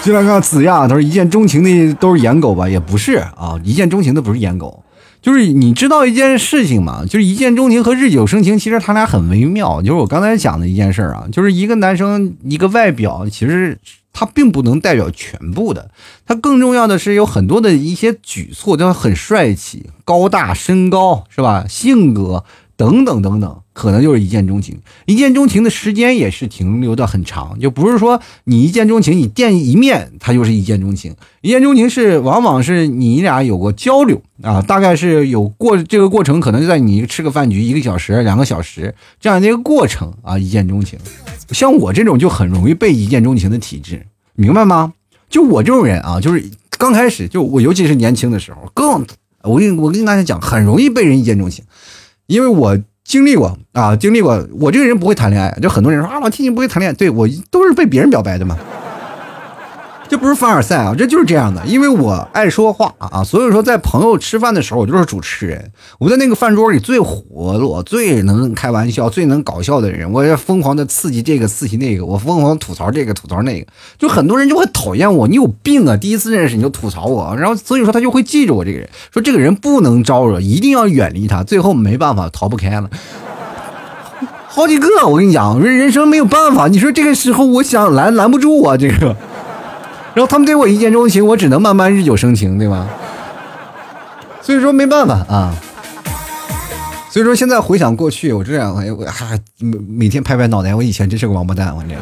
[0.04, 2.68] 就来看子亚，他说一见钟情的都是颜狗吧？
[2.68, 4.79] 也不是啊，一见钟情的不是颜狗，
[5.22, 9.82] 就是你知道一件事情嘛，就是一见钟情和日久生情，其实他俩很微妙。
[9.82, 13.78] 就是我刚才讲的一件事啊，就是一个男生一个外表，其实
[14.12, 15.90] 他并不能代表全部的，
[16.26, 21.66] 他更重要的是有很多的一些举措，就很帅气、高大、身高是吧？
[21.68, 22.44] 性格。
[22.76, 24.78] 等等等等，可能就是一见钟情。
[25.06, 31.16] 一见钟情的时间也是停留的很长，就不是说你一见钟情，你见一面他就是一见钟情。
[31.40, 40.98] 一见钟情是往往是你俩有过交流啊，大概是有过这个过程，可能就在你吃个饭局一个小时、两个小时这样的一个过程啊，一见钟情。
[41.48, 44.04] 像我这种就很容易被一见钟情的体质，
[44.34, 44.92] 明白吗？
[45.30, 46.44] 就我这种人啊，就是
[46.76, 49.06] 刚开始就我，尤其是年轻的时候，更
[49.42, 51.64] 我跟我跟大家讲，很容易被人一见钟情。
[52.26, 52.78] 因为我
[53.10, 58.56] 经历过啊，经历过，我这个人不会谈恋爱，就很多人说啊，老天你不会谈恋爱，对我都是被别人表白的嘛。
[60.10, 61.64] 这不是凡尔赛啊，这就是这样的。
[61.64, 65.70] 因为我爱说话啊，所以说在朋友吃饭的时候，我就是主持人。
[66.00, 70.10] 我在那个饭桌里最活络、最能开玩笑、最能搞笑的人。
[70.10, 73.66] 我要疯狂的刺激这个、刺激那个，我疯狂吐槽这个、吐槽那个。
[74.00, 75.96] 就很多人就会讨厌我，你有病啊！
[75.96, 81.44] 第一次认识你就吐槽我，然后所以说他就会记着我这个人，说这个人不能招惹，一定要远离他。
[81.44, 82.90] 最后没办法，逃不开了。
[84.48, 86.66] 好几个，我跟你讲，人人生没有办法。
[86.66, 89.16] 你说这个时候，我想拦拦不住啊，这个。
[90.14, 92.86] 然后他们对我一见钟情，我只能慢慢日久生情，对吧？
[94.42, 95.54] 所以说没办法啊。
[97.10, 101.94] 所以说现在回想过去，我这样，哎，我还每每天拍拍脑袋，我以前真是个王八蛋，我这。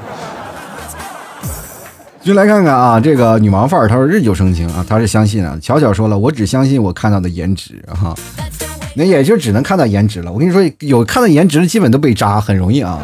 [2.22, 5.58] 就来看看啊，这个女王范儿，她说日久生情啊，她是相信啊。
[5.62, 8.14] 巧巧说了，我只相信我看到的颜值哈，
[8.96, 10.30] 那也就只能看到颜值了。
[10.30, 13.00] 我跟你说，有看到颜值的，基本都被渣，很容易啊。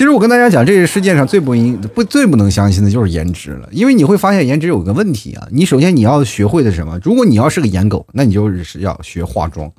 [0.00, 5.46] 其实我跟大家讲，这个世界上最不应不最不能相信的就是颜值了，因为你会发现颜值有个问题啊。
[5.50, 6.98] 你首先你要学会的什么？
[7.02, 9.70] 如果你要是个颜狗，那你就是要学化妆，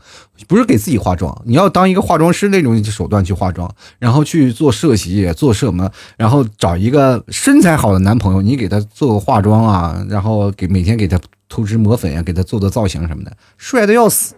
[0.48, 3.68] 不是给自己化妆，你要当一个化妆师那种手段去化妆，
[3.98, 11.20] 然后去做社企，做什么，然后找一个身材好的男朋友，你给他做个化妆啊，然后给每天给他
[11.50, 14.36] 涂脂抹粉呀，给他做做造型什么的，帅的要死。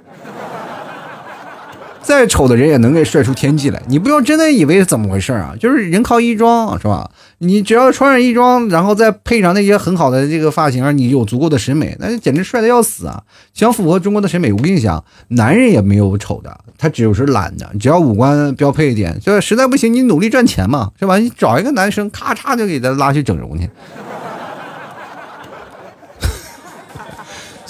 [2.04, 5.56] 再丑的人也能给帅出天际来，你不要真的以为是怎么回事啊？
[5.58, 7.10] 就是人靠衣装，是吧？
[7.38, 13.24] 你只要穿上衣装，然后再配上那些很好的这个发型，你有足够的审美，那简直帅的要死啊！
[13.54, 17.70] 想符合中国的审美，我跟你讲，男人也没有丑的，他只有是懒的。
[17.80, 21.18] 只要五官标配一点，就是实在不行，你努力赚钱嘛，是吧？
[21.18, 23.70] 你找一个男生，咔嚓就给他拉去整容去。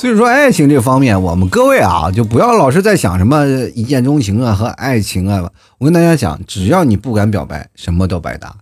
[0.03, 5.49] 所以说，爱情这方面，我们各位啊，就不要老是在想什么一见钟情啊和爱情啊。
[5.77, 8.53] 我跟大家讲，只要你不敢表白，什么都白搭。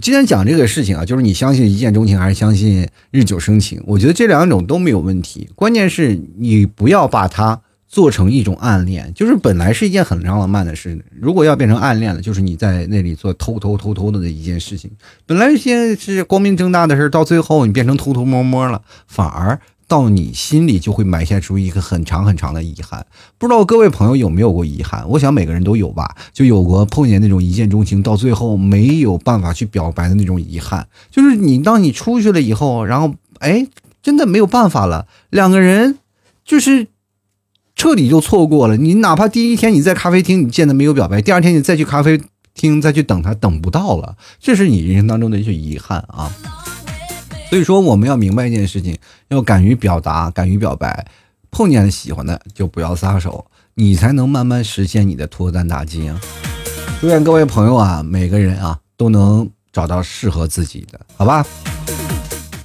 [0.00, 3.80] 今天讲这个事情啊，就是你相信一见钟情还是相信日久生情？
[3.86, 14.90] 我觉得这两种都没有问题，关键是你不要把它做成一种暗恋，就是本来是一件很浪漫的事，如果要变成暗恋了，就是你在那里做偷偷偷偷的的一件事情。
[15.26, 23.04] 本来现在是光明正大的事，到最后你变成偷偷摸摸了，反而到你心里就会埋下出一个很长很长的遗憾。
[23.38, 25.08] 不知道各位朋友有没有过遗憾？
[25.08, 30.86] 我想每个人都有吧，就有过碰见那种一见钟情，到最后没有办法去表白的那种遗憾。
[31.10, 33.66] 就是你当你出去了以后，然后哎，
[34.02, 35.98] 真的没有办法了，两个人
[36.44, 36.86] 就是。
[37.80, 38.76] 彻底就错过了。
[38.76, 42.20] 你哪怕第一天你在咖啡厅你见他没有表白，第二天你再去咖啡
[42.52, 46.28] 厅再去等他，等不到了，这是你人生当中的一些遗憾啊。
[47.48, 48.96] 所以说，我们要明白一件事情，
[49.28, 51.06] 要敢于表达，敢于表白。
[51.50, 56.20] 碰见喜欢的就不要撒手，你才能慢慢实现你的脱单大计啊！
[57.00, 61.46] 祝愿各位朋友啊，每个人啊都能找到适合自己的，好吧？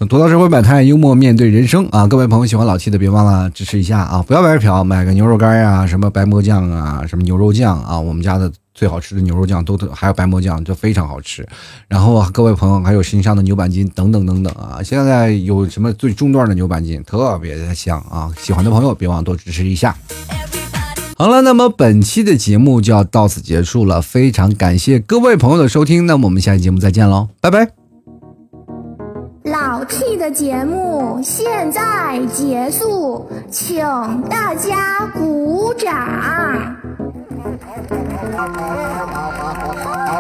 [0.09, 2.05] 吐槽社会百态，幽默面对人生啊！
[2.05, 4.21] 各位朋友喜欢老七的，别忘了支持一下啊！
[4.27, 11.47] 不要白嫖，买个牛肉干呀，什么白馍酱啊，什么牛肉酱啊，我们家的最好吃的牛肉酱都还有白馍酱，就非常好吃。
[11.87, 14.81] 然后各位朋友还有身上的牛板筋等等等等啊！
[14.83, 18.31] 现在有什么最中段的牛板筋，特别的香啊！
[18.37, 19.95] 喜欢的朋友别忘多支持一下。
[21.15, 27.69] 好了，那么本期的节目就要到此结束了，非常感谢各位朋友的收听，那么我们下期节目再见喽，拜拜。
[29.45, 33.77] 老 T 的节目现在结束，请
[34.29, 36.82] 大家鼓掌。
[38.35, 38.49] 好好
[39.05, 40.17] 好，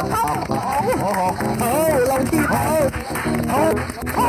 [0.99, 1.63] 好好好，
[2.07, 2.53] 老弟好，
[3.47, 3.53] 好，
[4.13, 4.21] 好，